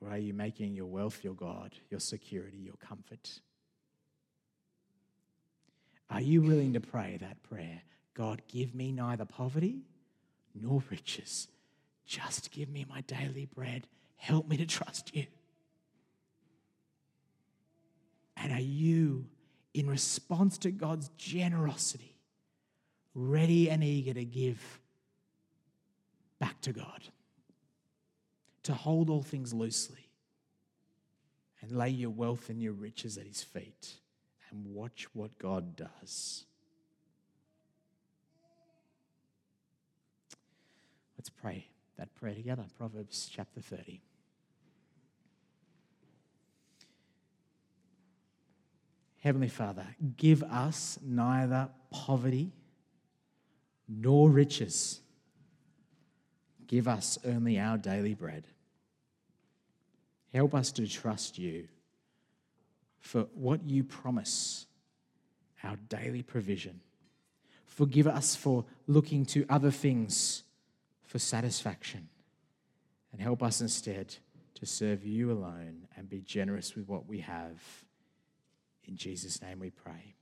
Or 0.01 0.09
are 0.09 0.17
you 0.17 0.33
making 0.33 0.75
your 0.75 0.87
wealth 0.87 1.23
your 1.23 1.35
God, 1.35 1.73
your 1.89 2.01
security, 2.01 2.57
your 2.57 2.75
comfort? 2.85 3.39
Are 6.09 6.21
you 6.21 6.41
willing 6.41 6.73
to 6.73 6.81
pray 6.81 7.17
that 7.21 7.41
prayer? 7.43 7.81
God, 8.13 8.41
give 8.49 8.75
me 8.75 8.91
neither 8.91 9.23
poverty 9.23 9.83
nor 10.53 10.83
riches. 10.89 11.47
Just 12.05 12.51
give 12.51 12.69
me 12.69 12.85
my 12.89 13.01
daily 13.01 13.45
bread. 13.45 13.87
Help 14.17 14.47
me 14.47 14.57
to 14.57 14.65
trust 14.65 15.15
you. 15.15 15.25
And 18.35 18.53
are 18.53 18.59
you, 18.59 19.25
in 19.73 19.87
response 19.87 20.57
to 20.59 20.71
God's 20.71 21.09
generosity, 21.17 22.15
ready 23.13 23.69
and 23.69 23.83
eager 23.83 24.13
to 24.13 24.25
give 24.25 24.79
back 26.39 26.59
to 26.61 26.71
God, 26.71 27.03
to 28.63 28.73
hold 28.73 29.09
all 29.09 29.23
things 29.23 29.53
loosely 29.53 30.09
and 31.61 31.71
lay 31.71 31.89
your 31.89 32.09
wealth 32.09 32.49
and 32.49 32.61
your 32.61 32.73
riches 32.73 33.17
at 33.17 33.25
His 33.25 33.43
feet 33.43 33.95
and 34.49 34.73
watch 34.73 35.07
what 35.13 35.37
God 35.37 35.75
does. 35.75 36.45
Let's 41.19 41.29
pray 41.29 41.67
that 41.97 42.15
prayer 42.15 42.33
together. 42.33 42.63
Proverbs 42.77 43.29
chapter 43.29 43.59
30. 43.59 43.99
Heavenly 49.19 49.49
Father, 49.49 49.85
give 50.15 50.43
us 50.43 50.97
neither 51.05 51.67
poverty 51.91 52.53
nor 53.85 54.29
riches. 54.29 55.01
Give 56.67 56.87
us 56.87 57.17
only 57.25 57.59
our 57.59 57.77
daily 57.77 58.13
bread. 58.13 58.45
Help 60.33 60.55
us 60.55 60.71
to 60.71 60.87
trust 60.87 61.37
you 61.37 61.67
for 63.01 63.23
what 63.33 63.67
you 63.67 63.83
promise, 63.83 64.67
our 65.65 65.75
daily 65.89 66.23
provision. 66.23 66.79
Forgive 67.65 68.07
us 68.07 68.37
for 68.37 68.63
looking 68.87 69.25
to 69.25 69.45
other 69.49 69.69
things 69.71 70.43
for 71.09 71.17
satisfaction. 71.17 72.07
And 73.11 73.19
help 73.19 73.41
us 73.41 73.61
instead 73.61 74.15
to 74.53 74.67
serve 74.67 75.03
you 75.03 75.31
alone 75.31 75.87
and 75.97 76.07
be 76.07 76.21
generous 76.21 76.75
with 76.75 76.87
what 76.87 77.07
we 77.07 77.21
have. 77.21 77.59
In 78.87 78.95
Jesus' 78.95 79.41
name 79.41 79.59
we 79.59 79.71
pray. 79.71 80.13